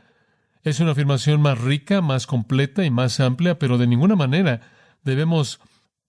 Es 0.63 0.79
una 0.79 0.91
afirmación 0.91 1.41
más 1.41 1.59
rica, 1.59 2.01
más 2.01 2.27
completa 2.27 2.85
y 2.85 2.89
más 2.89 3.19
amplia, 3.19 3.59
pero 3.59 3.77
de 3.77 3.87
ninguna 3.87 4.15
manera 4.15 4.61
debemos 5.03 5.59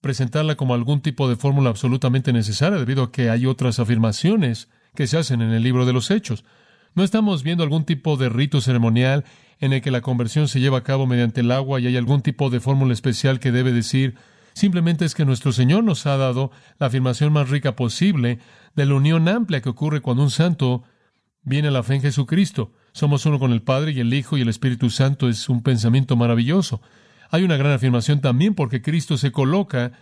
presentarla 0.00 0.56
como 0.56 0.74
algún 0.74 1.00
tipo 1.00 1.28
de 1.28 1.36
fórmula 1.36 1.70
absolutamente 1.70 2.32
necesaria, 2.32 2.78
debido 2.78 3.04
a 3.04 3.12
que 3.12 3.30
hay 3.30 3.46
otras 3.46 3.78
afirmaciones 3.78 4.68
que 4.94 5.06
se 5.06 5.18
hacen 5.18 5.42
en 5.42 5.52
el 5.52 5.62
libro 5.62 5.84
de 5.84 5.92
los 5.92 6.10
Hechos. 6.10 6.44
No 6.94 7.04
estamos 7.04 7.42
viendo 7.42 7.62
algún 7.62 7.84
tipo 7.84 8.16
de 8.16 8.28
rito 8.28 8.60
ceremonial 8.60 9.24
en 9.60 9.72
el 9.72 9.82
que 9.82 9.90
la 9.90 10.00
conversión 10.00 10.48
se 10.48 10.60
lleva 10.60 10.78
a 10.78 10.82
cabo 10.84 11.06
mediante 11.06 11.40
el 11.40 11.50
agua 11.50 11.80
y 11.80 11.86
hay 11.86 11.96
algún 11.96 12.22
tipo 12.22 12.50
de 12.50 12.60
fórmula 12.60 12.92
especial 12.92 13.40
que 13.40 13.52
debe 13.52 13.72
decir, 13.72 14.14
simplemente 14.56 15.04
es 15.04 15.14
que 15.14 15.26
nuestro 15.26 15.52
Señor 15.52 15.84
nos 15.84 16.06
ha 16.06 16.16
dado 16.16 16.50
la 16.78 16.86
afirmación 16.86 17.30
más 17.30 17.50
rica 17.50 17.76
posible 17.76 18.38
de 18.74 18.86
la 18.86 18.94
unión 18.94 19.28
amplia 19.28 19.60
que 19.60 19.68
ocurre 19.68 20.00
cuando 20.00 20.22
un 20.22 20.30
santo 20.30 20.82
viene 21.42 21.68
a 21.68 21.70
la 21.70 21.82
fe 21.82 21.96
en 21.96 22.00
Jesucristo. 22.00 22.72
Somos 22.92 23.26
uno 23.26 23.38
con 23.38 23.52
el 23.52 23.60
Padre 23.60 23.92
y 23.92 24.00
el 24.00 24.14
Hijo 24.14 24.38
y 24.38 24.40
el 24.40 24.48
Espíritu 24.48 24.88
Santo 24.88 25.28
es 25.28 25.50
un 25.50 25.62
pensamiento 25.62 26.16
maravilloso. 26.16 26.80
Hay 27.30 27.42
una 27.42 27.58
gran 27.58 27.72
afirmación 27.72 28.22
también 28.22 28.54
porque 28.54 28.80
Cristo 28.80 29.18
se 29.18 29.30
coloca 29.30 29.92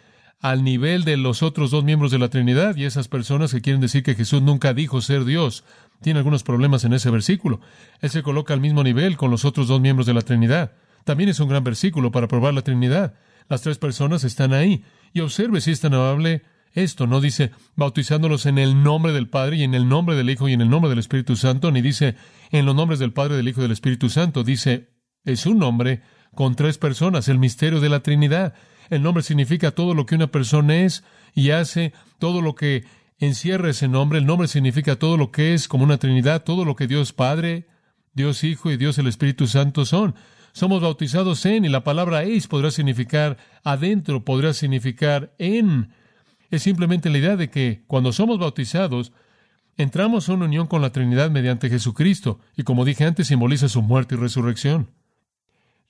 al 0.40 0.62
nivel 0.62 1.02
de 1.02 1.16
los 1.16 1.42
otros 1.42 1.72
dos 1.72 1.82
miembros 1.82 2.12
de 2.12 2.20
la 2.20 2.28
Trinidad 2.28 2.76
y 2.76 2.84
esas 2.84 3.08
personas 3.08 3.50
que 3.50 3.60
quieren 3.60 3.80
decir 3.80 4.04
que 4.04 4.14
Jesús 4.14 4.40
nunca 4.40 4.72
dijo 4.72 5.00
ser 5.00 5.24
Dios 5.24 5.64
tienen 6.00 6.18
algunos 6.18 6.44
problemas 6.44 6.84
en 6.84 6.92
ese 6.92 7.10
versículo. 7.10 7.60
Él 8.00 8.10
se 8.10 8.22
coloca 8.22 8.54
al 8.54 8.60
mismo 8.60 8.84
nivel 8.84 9.16
con 9.16 9.32
los 9.32 9.44
otros 9.44 9.66
dos 9.66 9.80
miembros 9.80 10.06
de 10.06 10.14
la 10.14 10.22
Trinidad. 10.22 10.72
También 11.02 11.28
es 11.28 11.40
un 11.40 11.48
gran 11.48 11.64
versículo 11.64 12.12
para 12.12 12.28
probar 12.28 12.54
la 12.54 12.62
Trinidad. 12.62 13.14
Las 13.48 13.62
tres 13.62 13.78
personas 13.78 14.24
están 14.24 14.52
ahí. 14.52 14.84
Y 15.12 15.20
observe 15.20 15.60
si 15.60 15.70
es 15.70 15.80
tan 15.80 15.94
amable 15.94 16.42
esto. 16.72 17.06
No 17.06 17.20
dice 17.20 17.52
bautizándolos 17.76 18.46
en 18.46 18.58
el 18.58 18.82
nombre 18.82 19.12
del 19.12 19.28
Padre 19.28 19.56
y 19.58 19.62
en 19.62 19.74
el 19.74 19.88
nombre 19.88 20.16
del 20.16 20.30
Hijo 20.30 20.48
y 20.48 20.52
en 20.52 20.60
el 20.60 20.70
nombre 20.70 20.90
del 20.90 20.98
Espíritu 20.98 21.36
Santo, 21.36 21.70
ni 21.70 21.82
dice 21.82 22.16
en 22.50 22.66
los 22.66 22.74
nombres 22.74 22.98
del 22.98 23.12
Padre, 23.12 23.36
del 23.36 23.48
Hijo 23.48 23.60
y 23.60 23.64
del 23.64 23.72
Espíritu 23.72 24.08
Santo. 24.08 24.44
Dice 24.44 24.90
es 25.24 25.46
un 25.46 25.58
nombre 25.58 26.02
con 26.34 26.54
tres 26.54 26.78
personas, 26.78 27.28
el 27.28 27.38
misterio 27.38 27.80
de 27.80 27.88
la 27.88 28.00
Trinidad. 28.00 28.54
El 28.90 29.02
nombre 29.02 29.22
significa 29.22 29.70
todo 29.70 29.94
lo 29.94 30.04
que 30.04 30.14
una 30.14 30.26
persona 30.26 30.76
es 30.82 31.04
y 31.34 31.50
hace, 31.50 31.92
todo 32.18 32.42
lo 32.42 32.54
que 32.54 32.84
encierra 33.18 33.70
ese 33.70 33.88
nombre. 33.88 34.18
El 34.18 34.26
nombre 34.26 34.48
significa 34.48 34.96
todo 34.96 35.16
lo 35.16 35.30
que 35.30 35.54
es 35.54 35.68
como 35.68 35.84
una 35.84 35.98
Trinidad, 35.98 36.44
todo 36.44 36.64
lo 36.64 36.76
que 36.76 36.86
Dios 36.86 37.12
Padre, 37.12 37.66
Dios 38.12 38.44
Hijo 38.44 38.70
y 38.70 38.76
Dios 38.76 38.98
el 38.98 39.06
Espíritu 39.06 39.46
Santo 39.46 39.86
son. 39.86 40.14
Somos 40.54 40.80
bautizados 40.80 41.44
en, 41.44 41.66
y 41.66 41.68
la 41.68 41.84
palabra 41.84 42.22
eis 42.22 42.48
podrá 42.48 42.70
significar 42.70 43.36
adentro, 43.62 44.24
podrá 44.24 44.54
significar 44.54 45.34
en. 45.36 45.90
Es 46.50 46.62
simplemente 46.62 47.10
la 47.10 47.18
idea 47.18 47.36
de 47.36 47.50
que 47.50 47.84
cuando 47.86 48.10
somos 48.10 48.38
bautizados, 48.38 49.12
entramos 49.76 50.30
una 50.30 50.46
unión 50.46 50.66
con 50.66 50.80
la 50.80 50.92
Trinidad 50.92 51.30
mediante 51.30 51.68
Jesucristo, 51.68 52.40
y 52.56 52.62
como 52.62 52.86
dije 52.86 53.04
antes, 53.04 53.26
simboliza 53.26 53.68
su 53.68 53.82
muerte 53.82 54.14
y 54.14 54.18
resurrección 54.18 54.88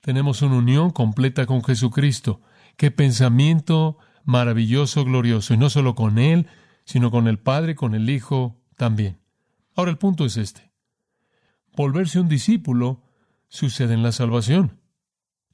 tenemos 0.05 0.43
una 0.43 0.57
unión 0.57 0.91
completa 0.91 1.47
con 1.47 1.63
Jesucristo. 1.63 2.39
Qué 2.77 2.91
pensamiento 2.91 3.97
maravilloso, 4.23 5.03
glorioso, 5.03 5.55
y 5.55 5.57
no 5.57 5.71
solo 5.71 5.95
con 5.95 6.19
Él, 6.19 6.45
sino 6.83 7.09
con 7.09 7.27
el 7.27 7.39
Padre, 7.39 7.73
con 7.73 7.95
el 7.95 8.07
Hijo 8.07 8.55
también. 8.77 9.17
Ahora 9.75 9.89
el 9.89 9.97
punto 9.97 10.23
es 10.23 10.37
este. 10.37 10.71
Volverse 11.75 12.19
un 12.19 12.29
discípulo 12.29 13.01
sucede 13.55 13.93
en 13.93 14.03
la 14.03 14.11
salvación. 14.11 14.79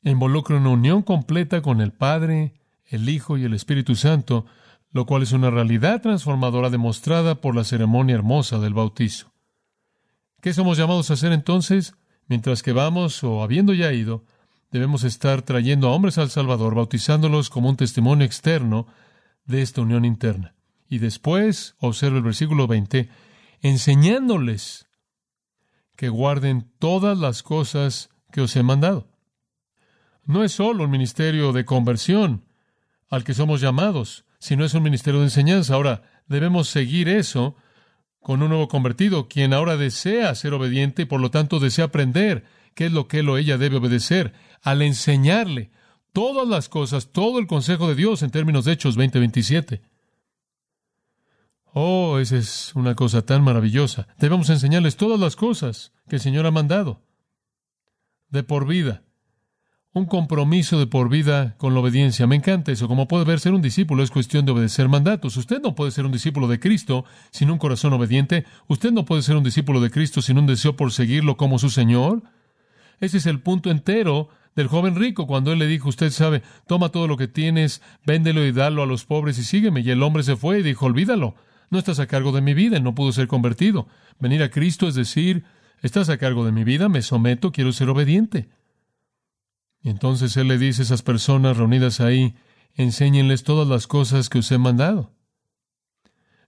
Involucra 0.03 0.57
una 0.57 0.69
unión 0.69 1.03
completa 1.03 1.61
con 1.61 1.81
el 1.81 1.93
Padre, 1.93 2.53
el 2.85 3.07
Hijo 3.07 3.37
y 3.37 3.43
el 3.43 3.53
Espíritu 3.53 3.95
Santo, 3.95 4.45
lo 4.91 5.05
cual 5.05 5.23
es 5.23 5.31
una 5.31 5.49
realidad 5.49 6.01
transformadora 6.01 6.69
demostrada 6.69 7.35
por 7.35 7.55
la 7.55 7.63
ceremonia 7.63 8.15
hermosa 8.15 8.59
del 8.59 8.73
bautizo. 8.73 9.31
¿Qué 10.41 10.53
somos 10.53 10.77
llamados 10.77 11.09
a 11.09 11.13
hacer 11.13 11.31
entonces? 11.31 11.93
Mientras 12.27 12.63
que 12.63 12.73
vamos 12.73 13.23
o 13.23 13.43
habiendo 13.43 13.73
ya 13.73 13.93
ido, 13.93 14.25
Debemos 14.71 15.03
estar 15.03 15.41
trayendo 15.41 15.89
a 15.89 15.91
hombres 15.91 16.17
al 16.17 16.29
Salvador, 16.29 16.75
bautizándolos 16.75 17.49
como 17.49 17.69
un 17.69 17.75
testimonio 17.75 18.25
externo 18.25 18.87
de 19.43 19.61
esta 19.61 19.81
unión 19.81 20.05
interna. 20.05 20.55
Y 20.87 20.99
después, 20.99 21.75
observa 21.79 22.17
el 22.17 22.23
versículo 22.23 22.67
20, 22.67 23.09
enseñándoles 23.61 24.87
que 26.01 26.09
guarden 26.09 26.67
todas 26.79 27.15
las 27.15 27.43
cosas 27.43 28.09
que 28.31 28.41
os 28.41 28.55
he 28.55 28.63
mandado. 28.63 29.07
No 30.25 30.43
es 30.43 30.51
solo 30.51 30.85
un 30.85 30.89
ministerio 30.89 31.53
de 31.53 31.63
conversión 31.63 32.43
al 33.07 33.23
que 33.23 33.35
somos 33.35 33.61
llamados, 33.61 34.25
sino 34.39 34.65
es 34.65 34.73
un 34.73 34.81
ministerio 34.81 35.19
de 35.19 35.27
enseñanza. 35.27 35.75
Ahora, 35.75 36.01
debemos 36.25 36.69
seguir 36.69 37.07
eso 37.07 37.55
con 38.19 38.41
un 38.41 38.49
nuevo 38.49 38.67
convertido, 38.67 39.27
quien 39.27 39.53
ahora 39.53 39.77
desea 39.77 40.33
ser 40.33 40.55
obediente 40.55 41.03
y 41.03 41.05
por 41.05 41.21
lo 41.21 41.29
tanto 41.29 41.59
desea 41.59 41.85
aprender 41.85 42.45
qué 42.73 42.87
es 42.87 42.91
lo 42.91 43.07
que 43.07 43.19
él 43.19 43.29
o 43.29 43.37
ella 43.37 43.59
debe 43.59 43.77
obedecer, 43.77 44.33
al 44.63 44.81
enseñarle 44.81 45.69
todas 46.13 46.47
las 46.47 46.67
cosas, 46.67 47.11
todo 47.11 47.37
el 47.37 47.45
consejo 47.45 47.87
de 47.87 47.93
Dios 47.93 48.23
en 48.23 48.31
términos 48.31 48.65
de 48.65 48.71
Hechos 48.71 48.97
20:27. 48.97 49.81
Oh, 51.73 52.19
esa 52.19 52.37
es 52.37 52.73
una 52.75 52.95
cosa 52.95 53.25
tan 53.25 53.43
maravillosa. 53.43 54.07
Debemos 54.17 54.49
enseñarles 54.49 54.97
todas 54.97 55.19
las 55.19 55.35
cosas 55.35 55.93
que 56.09 56.17
el 56.17 56.21
Señor 56.21 56.45
ha 56.45 56.51
mandado, 56.51 57.01
de 58.29 58.43
por 58.43 58.67
vida 58.67 59.03
un 59.93 60.05
compromiso 60.05 60.79
de 60.79 60.87
por 60.87 61.09
vida 61.09 61.55
con 61.57 61.73
la 61.73 61.81
obediencia. 61.81 62.25
Me 62.25 62.37
encanta 62.37 62.71
eso. 62.71 62.87
Como 62.87 63.07
puede 63.07 63.25
ver, 63.25 63.39
ser 63.39 63.53
un 63.53 63.61
discípulo 63.61 64.03
es 64.03 64.11
cuestión 64.11 64.45
de 64.45 64.53
obedecer 64.53 64.87
mandatos. 64.87 65.35
Usted 65.35 65.61
no 65.61 65.75
puede 65.75 65.91
ser 65.91 66.05
un 66.05 66.13
discípulo 66.13 66.47
de 66.47 66.59
Cristo 66.59 67.03
sin 67.31 67.51
un 67.51 67.57
corazón 67.57 67.91
obediente. 67.93 68.45
Usted 68.67 68.91
no 68.91 69.03
puede 69.03 69.21
ser 69.21 69.35
un 69.35 69.43
discípulo 69.43 69.81
de 69.81 69.91
Cristo 69.91 70.21
sin 70.21 70.37
un 70.37 70.47
deseo 70.47 70.77
por 70.77 70.93
seguirlo 70.93 71.35
como 71.35 71.59
su 71.59 71.69
Señor. 71.69 72.23
Ese 73.01 73.17
es 73.17 73.25
el 73.25 73.41
punto 73.41 73.69
entero 73.69 74.29
del 74.55 74.67
joven 74.67 74.95
rico 74.95 75.27
cuando 75.27 75.51
él 75.51 75.59
le 75.59 75.67
dijo, 75.67 75.89
usted 75.89 76.11
sabe, 76.11 76.41
toma 76.67 76.89
todo 76.89 77.07
lo 77.07 77.17
que 77.17 77.27
tienes, 77.27 77.81
véndelo 78.05 78.45
y 78.45 78.51
dalo 78.51 78.83
a 78.83 78.85
los 78.85 79.05
pobres 79.05 79.37
y 79.39 79.43
sígueme. 79.43 79.81
Y 79.81 79.89
el 79.89 80.03
hombre 80.03 80.23
se 80.23 80.37
fue 80.37 80.59
y 80.59 80.63
dijo, 80.63 80.85
olvídalo, 80.85 81.35
no 81.71 81.79
estás 81.79 81.99
a 81.99 82.07
cargo 82.07 82.33
de 82.33 82.41
mi 82.41 82.53
vida, 82.53 82.79
no 82.79 82.93
pudo 82.93 83.13
ser 83.13 83.27
convertido. 83.27 83.87
Venir 84.19 84.43
a 84.43 84.51
Cristo 84.51 84.87
es 84.87 84.93
decir, 84.93 85.45
estás 85.81 86.09
a 86.09 86.17
cargo 86.17 86.45
de 86.45 86.51
mi 86.51 86.65
vida, 86.65 86.89
me 86.89 87.01
someto, 87.01 87.51
quiero 87.51 87.71
ser 87.71 87.89
obediente. 87.89 88.49
Y 89.81 89.89
entonces 89.89 90.35
Él 90.35 90.49
le 90.49 90.57
dice 90.57 90.81
a 90.81 90.85
esas 90.85 91.01
personas 91.01 91.55
reunidas 91.55 92.01
ahí, 92.01 92.35
enséñenles 92.75 93.43
todas 93.43 93.67
las 93.67 93.87
cosas 93.87 94.27
que 94.27 94.39
os 94.39 94.51
he 94.51 94.57
mandado. 94.57 95.15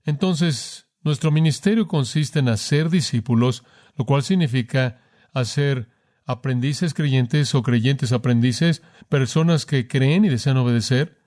Entonces, 0.04 0.88
nuestro 1.02 1.30
ministerio 1.30 1.88
consiste 1.88 2.40
en 2.40 2.50
hacer 2.50 2.90
discípulos, 2.90 3.64
lo 3.96 4.04
cual 4.04 4.22
significa 4.22 5.00
hacer 5.32 5.88
aprendices 6.26 6.92
creyentes 6.92 7.54
o 7.54 7.62
creyentes 7.62 8.12
aprendices, 8.12 8.82
personas 9.08 9.64
que 9.64 9.88
creen 9.88 10.26
y 10.26 10.28
desean 10.28 10.58
obedecer. 10.58 11.18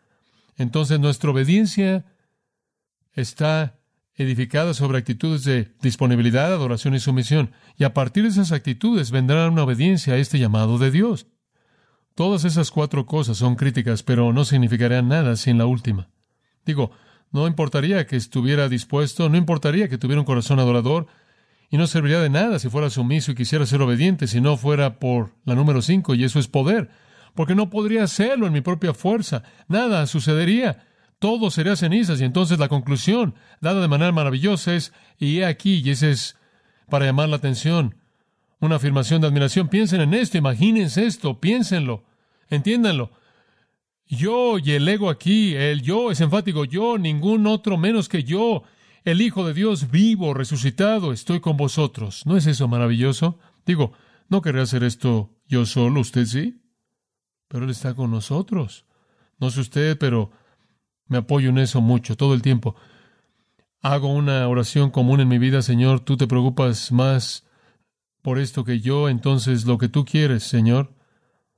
Entonces, 0.55 0.99
nuestra 0.99 1.31
obediencia 1.31 2.05
está 3.13 3.76
edificada 4.17 4.73
sobre 4.73 4.97
actitudes 4.97 5.43
de 5.43 5.73
disponibilidad, 5.81 6.51
adoración 6.51 6.95
y 6.95 6.99
sumisión. 6.99 7.51
Y 7.77 7.83
a 7.83 7.93
partir 7.93 8.23
de 8.23 8.29
esas 8.29 8.51
actitudes 8.51 9.11
vendrá 9.11 9.47
una 9.47 9.63
obediencia 9.63 10.15
a 10.15 10.17
este 10.17 10.39
llamado 10.39 10.77
de 10.79 10.91
Dios. 10.91 11.27
Todas 12.15 12.43
esas 12.43 12.71
cuatro 12.71 13.05
cosas 13.05 13.37
son 13.37 13.55
críticas, 13.55 14.01
pero 14.01 14.33
no 14.33 14.43
significarían 14.43 15.07
nada 15.07 15.35
sin 15.35 15.59
la 15.59 15.67
última. 15.67 16.09
Digo, 16.65 16.91
no 17.31 17.45
importaría 17.45 18.07
que 18.07 18.15
estuviera 18.15 18.69
dispuesto, 18.69 19.29
no 19.29 19.37
importaría 19.37 19.87
que 19.87 19.99
tuviera 19.99 20.19
un 20.19 20.25
corazón 20.25 20.59
adorador, 20.59 21.05
y 21.69 21.77
no 21.77 21.85
serviría 21.85 22.19
de 22.19 22.29
nada 22.29 22.59
si 22.59 22.69
fuera 22.69 22.89
sumiso 22.89 23.31
y 23.31 23.35
quisiera 23.35 23.65
ser 23.65 23.81
obediente, 23.81 24.27
si 24.27 24.41
no 24.41 24.57
fuera 24.57 24.99
por 24.99 25.33
la 25.45 25.53
número 25.53 25.81
cinco, 25.81 26.15
y 26.15 26.23
eso 26.23 26.39
es 26.39 26.47
poder, 26.47 26.89
porque 27.35 27.55
no 27.55 27.69
podría 27.69 28.03
hacerlo 28.03 28.47
en 28.47 28.53
mi 28.53 28.61
propia 28.61 28.93
fuerza. 28.93 29.43
Nada 29.67 30.07
sucedería. 30.07 30.87
Todo 31.19 31.49
sería 31.49 31.75
cenizas, 31.75 32.21
y 32.21 32.23
entonces 32.23 32.59
la 32.59 32.67
conclusión, 32.67 33.35
dada 33.59 33.81
de 33.81 33.87
manera 33.87 34.11
maravillosa, 34.11 34.75
es, 34.75 34.93
y 35.17 35.39
he 35.39 35.45
aquí, 35.45 35.81
y 35.83 35.89
ese 35.89 36.11
es 36.11 36.37
para 36.89 37.05
llamar 37.05 37.29
la 37.29 37.37
atención, 37.37 37.95
una 38.59 38.75
afirmación 38.75 39.21
de 39.21 39.27
admiración. 39.27 39.67
Piensen 39.67 40.01
en 40.01 40.13
esto, 40.13 40.37
imagínense 40.37 41.05
esto, 41.05 41.39
piénsenlo. 41.39 42.03
Entiéndanlo. 42.49 43.11
Yo 44.07 44.57
y 44.57 44.71
el 44.71 44.87
ego 44.87 45.09
aquí, 45.09 45.53
el 45.53 45.81
yo 45.81 46.11
es 46.11 46.21
enfático, 46.21 46.65
yo, 46.65 46.97
ningún 46.97 47.45
otro 47.45 47.77
menos 47.77 48.07
que 48.07 48.23
yo, 48.23 48.63
el 49.03 49.21
Hijo 49.21 49.45
de 49.45 49.53
Dios 49.53 49.91
vivo, 49.91 50.33
resucitado, 50.33 51.11
estoy 51.11 51.39
con 51.39 51.57
vosotros. 51.57 52.25
¿No 52.25 52.37
es 52.37 52.45
eso 52.45 52.67
maravilloso? 52.67 53.37
Digo, 53.65 53.93
no 54.29 54.41
querría 54.41 54.63
hacer 54.63 54.83
esto 54.83 55.31
yo 55.45 55.65
solo, 55.65 55.99
usted 56.01 56.25
sí, 56.25 56.61
pero 57.47 57.65
Él 57.65 57.69
está 57.69 57.95
con 57.95 58.11
nosotros. 58.11 58.85
No 59.39 59.49
sé 59.49 59.61
usted, 59.61 59.97
pero 59.97 60.31
me 61.07 61.19
apoyo 61.19 61.49
en 61.49 61.57
eso 61.57 61.81
mucho, 61.81 62.15
todo 62.17 62.33
el 62.33 62.41
tiempo. 62.41 62.75
Hago 63.81 64.07
una 64.13 64.47
oración 64.47 64.91
común 64.91 65.19
en 65.19 65.27
mi 65.27 65.37
vida, 65.37 65.61
Señor, 65.61 65.99
tú 66.01 66.17
te 66.17 66.27
preocupas 66.27 66.91
más 66.91 67.45
por 68.21 68.39
esto 68.39 68.63
que 68.63 68.79
yo, 68.79 69.09
entonces 69.09 69.65
lo 69.65 69.77
que 69.77 69.87
tú 69.87 70.03
quieres, 70.03 70.43
Señor, 70.43 70.93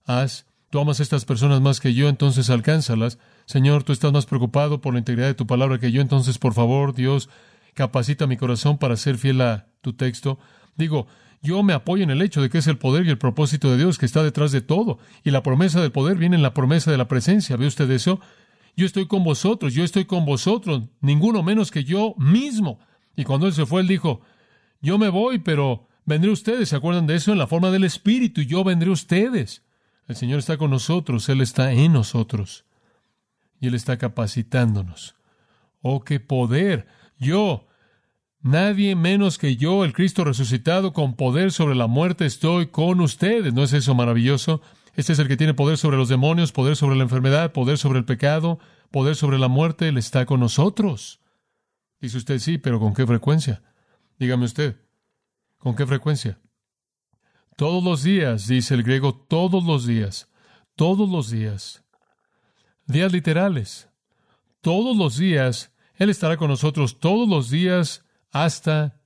haz 0.06 0.46
Tú 0.70 0.80
amas 0.80 1.00
a 1.00 1.04
estas 1.04 1.26
personas 1.26 1.62
más 1.62 1.80
que 1.80 1.96
yo, 1.96 2.10
entonces 2.10 2.50
alcánzalas. 2.52 3.18
Señor, 3.46 3.84
tú 3.84 3.92
estás 3.92 4.14
más 4.14 4.28
preocupado 4.28 4.82
por 4.82 4.94
la 4.94 5.00
integridad 5.00 5.28
de 5.28 5.34
tu 5.34 5.48
palabra 5.48 5.80
que 5.80 5.92
yo, 5.92 6.00
entonces 6.00 6.38
por 6.38 6.54
favor, 6.54 6.94
Dios, 6.94 7.28
capacita 7.74 8.28
mi 8.28 8.38
corazón 8.38 8.78
para 8.78 8.96
ser 8.96 9.18
fiel 9.18 9.42
a 9.42 9.68
tu 9.82 9.94
texto. 9.94 10.38
Digo, 10.76 11.08
yo 11.42 11.64
me 11.64 11.74
apoyo 11.74 12.04
en 12.04 12.12
el 12.12 12.22
hecho 12.22 12.40
de 12.40 12.52
que 12.52 12.60
es 12.60 12.68
el 12.68 12.78
poder 12.78 13.08
y 13.08 13.10
el 13.10 13.18
propósito 13.18 13.72
de 13.72 13.78
Dios 13.78 13.98
que 13.98 14.06
está 14.06 14.22
detrás 14.22 14.52
de 14.52 14.62
todo. 14.62 15.00
Y 15.24 15.32
la 15.32 15.42
promesa 15.42 15.82
del 15.82 15.92
poder 15.92 16.18
viene 16.18 16.36
en 16.36 16.44
la 16.44 16.54
promesa 16.54 16.92
de 16.92 16.98
la 16.98 17.08
presencia. 17.08 17.58
¿Ve 17.58 17.66
usted 17.66 17.90
eso? 17.90 18.20
Yo 18.80 18.86
estoy 18.86 19.08
con 19.08 19.26
vosotros, 19.26 19.74
yo 19.74 19.84
estoy 19.84 20.06
con 20.06 20.24
vosotros, 20.24 20.84
ninguno 21.02 21.44
menos 21.44 21.70
que 21.70 21.84
yo 21.84 22.16
mismo. 22.18 22.80
Y 23.18 23.26
cuando 23.26 23.46
Él 23.46 23.52
se 23.52 23.66
fue, 23.66 23.82
Él 23.82 23.88
dijo, 23.90 24.22
yo 24.82 24.98
me 24.98 25.10
voy, 25.10 25.40
pero 25.40 25.90
vendré 26.06 26.32
ustedes. 26.32 26.70
¿Se 26.70 26.78
acuerdan 26.78 27.06
de 27.06 27.16
eso? 27.16 27.34
En 27.34 27.40
la 27.40 27.48
forma 27.48 27.72
del 27.72 27.84
Espíritu, 27.84 28.40
y 28.40 28.46
yo 28.46 28.64
vendré 28.64 28.90
ustedes. 28.90 29.66
El 30.08 30.16
Señor 30.16 30.40
está 30.40 30.56
con 30.56 30.72
nosotros, 30.72 31.28
Él 31.28 31.42
está 31.42 31.74
en 31.74 31.92
nosotros 31.92 32.64
y 33.60 33.68
Él 33.68 33.76
está 33.76 33.98
capacitándonos. 33.98 35.18
Oh, 35.82 36.06
qué 36.06 36.22
poder. 36.22 36.88
Yo, 37.18 37.68
nadie 38.40 38.96
menos 38.96 39.38
que 39.38 39.58
yo, 39.58 39.84
el 39.84 39.92
Cristo 39.92 40.24
resucitado 40.24 40.94
con 40.94 41.16
poder 41.16 41.52
sobre 41.52 41.76
la 41.76 41.88
muerte, 41.88 42.26
estoy 42.26 42.68
con 42.68 43.02
ustedes. 43.02 43.54
¿No 43.54 43.64
es 43.64 43.74
eso 43.74 43.94
maravilloso? 43.94 44.62
Este 45.00 45.14
es 45.14 45.20
el 45.20 45.30
que 45.30 45.38
tiene 45.38 45.54
poder 45.54 45.78
sobre 45.78 45.96
los 45.96 46.10
demonios, 46.10 46.52
poder 46.52 46.76
sobre 46.76 46.98
la 46.98 47.04
enfermedad, 47.04 47.54
poder 47.54 47.78
sobre 47.78 48.00
el 48.00 48.04
pecado, 48.04 48.60
poder 48.92 49.16
sobre 49.16 49.40
la 49.40 49.48
muerte. 49.48 49.88
Él 49.88 49.98
está 49.98 50.26
con 50.26 50.42
nosotros. 50.42 51.22
Dice 52.02 52.18
usted 52.18 52.38
sí, 52.40 52.58
pero 52.58 52.82
¿con 52.82 52.94
qué 52.94 53.08
frecuencia? 53.08 53.64
Dígame 54.18 54.44
usted, 54.44 54.76
¿con 55.58 55.78
qué 55.78 55.88
frecuencia? 55.88 56.42
Todos 57.56 57.82
los 57.82 58.04
días, 58.04 58.50
dice 58.50 58.74
el 58.74 58.84
griego, 58.84 59.16
todos 59.16 59.64
los 59.64 59.86
días, 59.86 60.28
todos 60.76 61.10
los 61.10 61.30
días. 61.30 61.82
Días 62.86 63.14
literales. 63.14 63.88
Todos 64.60 64.98
los 64.98 65.16
días, 65.16 65.74
Él 65.96 66.10
estará 66.10 66.36
con 66.36 66.50
nosotros 66.50 67.00
todos 67.00 67.30
los 67.30 67.50
días 67.50 68.04
hasta 68.32 69.00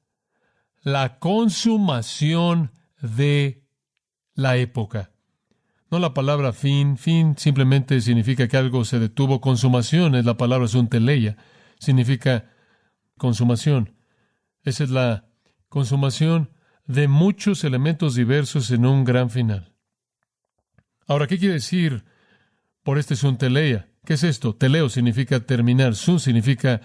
la 0.81 1.19
consumación 1.19 2.71
de 2.99 3.67
la 4.33 4.57
época. 4.57 5.12
No 5.93 5.99
la 5.99 6.15
palabra 6.15 6.53
fin, 6.53 6.97
fin 6.97 7.35
simplemente 7.37 8.01
significa 8.01 8.47
que 8.47 8.57
algo 8.57 8.83
se 8.83 8.97
detuvo. 8.97 9.39
Consumación 9.39 10.15
es 10.15 10.25
la 10.25 10.37
palabra 10.37 10.67
sunteleia, 10.67 11.37
significa 11.77 12.49
consumación. 13.15 13.93
Esa 14.63 14.85
es 14.85 14.89
la 14.89 15.27
consumación 15.69 16.49
de 16.87 17.07
muchos 17.07 17.63
elementos 17.63 18.15
diversos 18.15 18.71
en 18.71 18.87
un 18.87 19.03
gran 19.03 19.29
final. 19.29 19.75
Ahora, 21.05 21.27
¿qué 21.27 21.37
quiere 21.37 21.53
decir 21.53 22.05
por 22.81 22.97
este 22.97 23.15
sun 23.15 23.37
teleia? 23.37 23.87
¿Qué 24.03 24.15
es 24.15 24.23
esto? 24.23 24.55
Teleo 24.55 24.89
significa 24.89 25.41
terminar, 25.41 25.93
sun 25.93 26.19
significa 26.19 26.81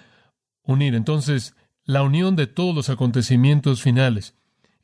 unir. 0.65 0.95
Entonces, 0.95 1.57
la 1.83 2.03
unión 2.03 2.37
de 2.37 2.47
todos 2.47 2.75
los 2.75 2.91
acontecimientos 2.91 3.81
finales. 3.81 4.35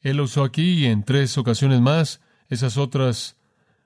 Él 0.00 0.18
usó 0.18 0.44
aquí 0.44 0.82
y 0.82 0.86
en 0.86 1.04
tres 1.04 1.36
ocasiones 1.36 1.82
más. 1.82 2.22
Esas 2.48 2.78
otras 2.78 3.36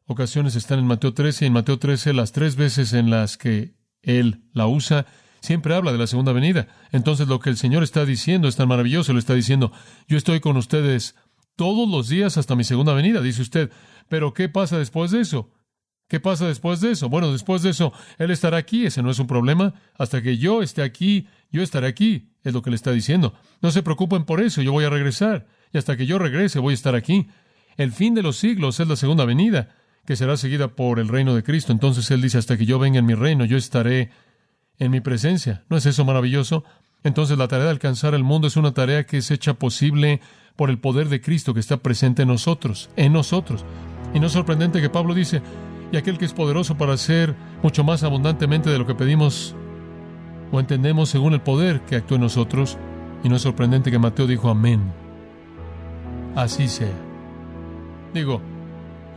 ocasiones 0.09 0.57
están 0.57 0.79
en 0.81 0.87
Mateo 0.87 1.13
13 1.15 1.45
y 1.45 1.49
en 1.49 1.53
Mateo 1.53 1.79
13 1.79 2.15
las 2.15 2.33
tres 2.33 2.57
veces 2.57 2.95
en 2.95 3.11
las 3.11 3.37
que 3.37 3.75
él 4.03 4.41
la 4.53 4.67
usa 4.67 5.07
siempre 5.41 5.75
habla 5.75 5.93
de 5.93 5.99
la 5.99 6.07
segunda 6.07 6.33
venida. 6.33 6.67
Entonces 6.93 7.29
lo 7.29 7.39
que 7.41 7.51
el 7.51 7.59
Señor 7.59 7.83
está 7.83 8.05
diciendo 8.05 8.49
es 8.49 8.57
tan 8.57 8.69
maravilloso, 8.69 9.13
le 9.13 9.19
está 9.19 9.35
diciendo, 9.35 9.71
yo 10.09 10.17
estoy 10.17 10.41
con 10.41 10.57
ustedes 10.57 11.15
todos 11.57 11.89
los 11.89 12.09
días 12.09 12.39
hasta 12.39 12.57
mi 12.57 12.65
segunda 12.65 12.95
venida, 12.95 13.21
dice 13.21 13.43
usted. 13.43 13.71
Pero 14.09 14.33
¿qué 14.33 14.49
pasa 14.49 14.79
después 14.79 15.11
de 15.11 15.21
eso? 15.21 15.51
¿Qué 16.09 16.21
pasa 16.21 16.47
después 16.47 16.81
de 16.81 16.93
eso? 16.93 17.11
Bueno, 17.11 17.31
después 17.31 17.61
de 17.61 17.71
eso, 17.71 17.93
Él 18.17 18.31
estará 18.31 18.57
aquí, 18.57 18.87
ese 18.87 19.03
no 19.03 19.11
es 19.11 19.19
un 19.19 19.27
problema. 19.27 19.75
Hasta 19.99 20.23
que 20.23 20.39
yo 20.39 20.63
esté 20.63 20.81
aquí, 20.81 21.29
yo 21.53 21.63
estaré 21.63 21.87
aquí, 21.87 22.31
es 22.45 22.55
lo 22.55 22.63
que 22.63 22.71
le 22.71 22.77
está 22.77 22.93
diciendo. 22.93 23.35
No 23.61 23.71
se 23.71 23.83
preocupen 23.83 24.25
por 24.25 24.41
eso, 24.41 24.63
yo 24.63 24.73
voy 24.73 24.87
a 24.87 24.91
regresar. 24.91 25.47
Y 25.71 25.77
hasta 25.77 25.99
que 25.99 26.07
yo 26.07 26.19
regrese, 26.19 26.61
voy 26.61 26.73
a 26.73 26.75
estar 26.75 26.95
aquí. 26.95 27.29
El 27.77 27.93
fin 27.93 28.15
de 28.15 28.23
los 28.23 28.39
siglos 28.39 28.81
es 28.81 28.89
la 28.89 28.97
segunda 28.97 29.27
venida 29.27 29.69
que 30.09 30.17
será 30.17 30.39
seguida 30.39 30.69
por 30.69 31.01
el 31.01 31.09
reino 31.09 31.35
de 31.35 31.43
Cristo. 31.43 31.71
Entonces 31.71 32.11
Él 32.11 32.23
dice, 32.23 32.39
hasta 32.39 32.57
que 32.57 32.65
yo 32.65 32.79
venga 32.79 32.99
en 32.99 33.05
mi 33.05 33.13
reino, 33.13 33.45
yo 33.45 33.59
estaré 33.59 34.09
en 34.79 34.91
mi 34.91 35.03
presencia. 35.03 35.65
¿No 35.69 35.77
es 35.77 35.85
eso 35.85 36.03
maravilloso? 36.07 36.65
Entonces 37.05 37.37
la 37.37 37.47
tarea 37.47 37.67
de 37.67 37.73
alcanzar 37.73 38.15
el 38.15 38.25
mundo 38.25 38.49
es 38.49 38.57
una 38.57 38.73
tarea 38.73 39.05
que 39.05 39.19
es 39.19 39.31
hecha 39.31 39.53
posible 39.53 40.23
por 40.57 40.71
el 40.71 40.79
poder 40.79 41.11
de 41.11 41.21
Cristo 41.21 41.53
que 41.53 41.61
está 41.61 41.77
presente 41.77 42.23
en 42.23 42.29
nosotros, 42.29 42.89
en 42.97 43.13
nosotros. 43.13 43.67
Y 44.15 44.19
no 44.19 44.29
es 44.29 44.33
sorprendente 44.33 44.81
que 44.81 44.89
Pablo 44.89 45.13
dice, 45.13 45.43
y 45.93 45.99
aquel 45.99 46.17
que 46.17 46.25
es 46.25 46.33
poderoso 46.33 46.79
para 46.79 46.95
hacer 46.95 47.35
mucho 47.63 47.85
más 47.85 48.03
abundantemente 48.03 48.71
de 48.71 48.79
lo 48.79 48.87
que 48.87 48.95
pedimos 48.95 49.55
o 50.51 50.59
entendemos 50.59 51.11
según 51.11 51.35
el 51.35 51.43
poder 51.43 51.83
que 51.83 51.97
actúa 51.97 52.15
en 52.15 52.23
nosotros. 52.23 52.79
Y 53.23 53.29
no 53.29 53.37
es 53.37 53.43
sorprendente 53.43 53.91
que 53.91 53.99
Mateo 53.99 54.27
dijo 54.27 54.49
amén. 54.49 54.91
Así 56.35 56.67
sea. 56.67 56.97
Digo, 58.15 58.41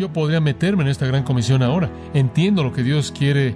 yo 0.02 0.12
podría 0.12 0.42
meterme 0.42 0.84
en 0.84 0.90
esta 0.90 1.06
gran 1.06 1.24
comisión 1.24 1.62
ahora. 1.62 1.90
Entiendo 2.14 2.64
lo 2.64 2.74
que 2.74 2.82
Dios 2.82 3.14
quiere 3.16 3.56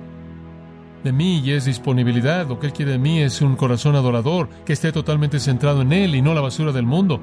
de 1.04 1.12
mí 1.12 1.40
y 1.40 1.52
es 1.52 1.66
disponibilidad. 1.66 2.48
Lo 2.48 2.60
que 2.60 2.68
Él 2.68 2.74
quiere 2.74 2.92
de 2.92 3.00
mí 3.00 3.20
es 3.20 3.42
un 3.42 3.56
corazón 3.56 3.96
adorador, 3.96 4.48
que 4.64 4.74
esté 4.74 4.92
totalmente 4.92 5.40
centrado 5.40 5.82
en 5.82 5.92
Él 5.92 6.16
y 6.16 6.22
no 6.22 6.36
la 6.36 6.42
basura 6.42 6.72
del 6.72 6.86
mundo. 6.86 7.20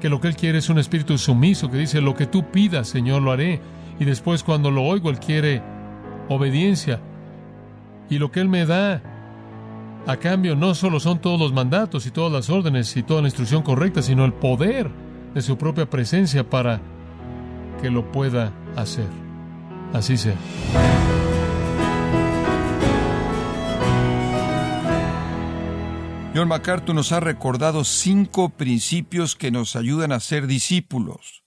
Que 0.00 0.08
lo 0.08 0.18
que 0.20 0.28
Él 0.28 0.36
quiere 0.36 0.58
es 0.58 0.70
un 0.70 0.78
espíritu 0.78 1.18
sumiso 1.18 1.70
que 1.70 1.76
dice, 1.76 2.00
lo 2.00 2.14
que 2.14 2.26
tú 2.26 2.50
pidas, 2.50 2.88
Señor, 2.88 3.20
lo 3.20 3.32
haré. 3.32 3.60
Y 4.00 4.06
después 4.06 4.42
cuando 4.42 4.70
lo 4.70 4.82
oigo, 4.82 5.10
Él 5.10 5.18
quiere 5.18 5.62
obediencia. 6.30 7.00
Y 8.08 8.18
lo 8.18 8.32
que 8.32 8.40
Él 8.40 8.48
me 8.48 8.64
da 8.64 9.02
a 10.06 10.16
cambio 10.16 10.56
no 10.56 10.74
solo 10.74 11.00
son 11.00 11.18
todos 11.18 11.38
los 11.38 11.52
mandatos 11.52 12.06
y 12.06 12.10
todas 12.10 12.32
las 12.32 12.48
órdenes 12.48 12.96
y 12.96 13.02
toda 13.02 13.20
la 13.20 13.28
instrucción 13.28 13.62
correcta, 13.62 14.00
sino 14.00 14.24
el 14.24 14.32
poder 14.32 14.90
de 15.34 15.42
su 15.42 15.58
propia 15.58 15.88
presencia 15.90 16.48
para 16.48 16.80
que 17.84 17.90
lo 17.90 18.10
pueda 18.10 18.50
hacer. 18.76 19.10
Así 19.92 20.16
sea. 20.16 20.38
John 26.34 26.48
MacArthur 26.48 26.94
nos 26.94 27.12
ha 27.12 27.20
recordado 27.20 27.84
cinco 27.84 28.48
principios 28.48 29.36
que 29.36 29.50
nos 29.50 29.76
ayudan 29.76 30.12
a 30.12 30.20
ser 30.20 30.46
discípulos. 30.46 31.44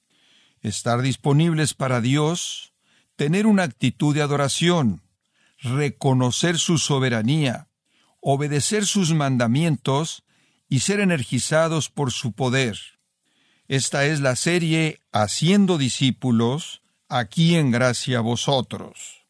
Estar 0.62 1.02
disponibles 1.02 1.74
para 1.74 2.02
Dios, 2.02 2.72
tener 3.16 3.48
una 3.48 3.64
actitud 3.64 4.14
de 4.14 4.22
adoración, 4.22 5.02
reconocer 5.64 6.60
su 6.60 6.78
soberanía, 6.78 7.68
obedecer 8.22 8.86
sus 8.86 9.12
mandamientos 9.12 10.24
y 10.70 10.82
ser 10.82 11.00
energizados 11.00 11.90
por 11.90 12.12
su 12.12 12.34
poder. 12.34 12.78
Esta 13.68 14.06
es 14.06 14.22
la 14.22 14.38
serie 14.38 15.02
Haciendo 15.12 15.78
discípulos, 15.78 16.82
aquí 17.10 17.56
en 17.56 17.70
gracia 17.72 18.22
vosotros. 18.22 19.26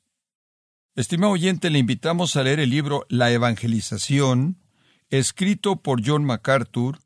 Estimado 0.95 1.34
oyente, 1.34 1.71
le 1.71 1.80
invitamos 1.80 2.36
a 2.36 2.43
leer 2.43 2.60
el 2.60 2.69
libro 2.69 3.08
La 3.10 3.32
Evangelización, 3.32 4.60
escrito 5.10 5.78
por 5.78 6.06
John 6.06 6.23
MacArthur, 6.23 7.00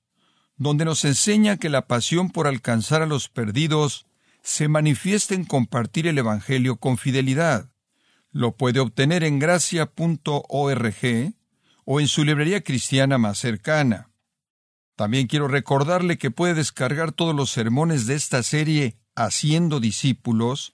donde 0.57 0.83
nos 0.83 1.05
enseña 1.05 1.55
que 1.55 1.69
la 1.69 1.87
pasión 1.87 2.31
por 2.31 2.47
alcanzar 2.47 3.01
a 3.01 3.05
los 3.05 3.29
perdidos 3.29 4.07
se 4.43 4.67
manifiesta 4.67 5.33
en 5.33 5.45
compartir 5.45 6.07
el 6.07 6.17
Evangelio 6.17 6.75
con 6.75 6.97
fidelidad. 6.97 7.71
Lo 8.31 8.57
puede 8.57 8.81
obtener 8.81 9.23
en 9.23 9.39
gracia.org 9.39 10.95
o 11.85 11.99
en 12.01 12.07
su 12.09 12.25
librería 12.25 12.61
cristiana 12.61 13.17
más 13.17 13.37
cercana. 13.37 14.10
También 14.95 15.27
quiero 15.27 15.47
recordarle 15.47 16.17
que 16.17 16.31
puede 16.31 16.53
descargar 16.53 17.11
todos 17.11 17.35
los 17.35 17.49
sermones 17.49 18.05
de 18.07 18.15
esta 18.15 18.43
serie 18.43 18.97
Haciendo 19.13 19.81
discípulos, 19.81 20.73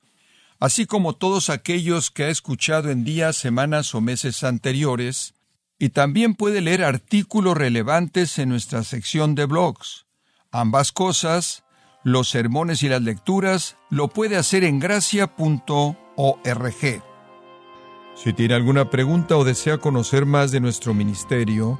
así 0.59 0.85
como 0.85 1.15
todos 1.15 1.49
aquellos 1.49 2.11
que 2.11 2.25
ha 2.25 2.29
escuchado 2.29 2.91
en 2.91 3.03
días, 3.03 3.35
semanas 3.35 3.95
o 3.95 4.01
meses 4.01 4.43
anteriores, 4.43 5.33
y 5.79 5.89
también 5.89 6.35
puede 6.35 6.61
leer 6.61 6.83
artículos 6.83 7.57
relevantes 7.57 8.37
en 8.37 8.49
nuestra 8.49 8.83
sección 8.83 9.33
de 9.35 9.45
blogs. 9.45 10.05
Ambas 10.51 10.91
cosas, 10.91 11.63
los 12.03 12.29
sermones 12.29 12.83
y 12.83 12.89
las 12.89 13.01
lecturas, 13.01 13.75
lo 13.89 14.07
puede 14.07 14.37
hacer 14.37 14.63
en 14.63 14.79
gracia.org. 14.79 15.97
Si 18.15 18.33
tiene 18.33 18.53
alguna 18.55 18.89
pregunta 18.89 19.37
o 19.37 19.43
desea 19.43 19.77
conocer 19.77 20.25
más 20.25 20.51
de 20.51 20.59
nuestro 20.59 20.93
ministerio, 20.93 21.79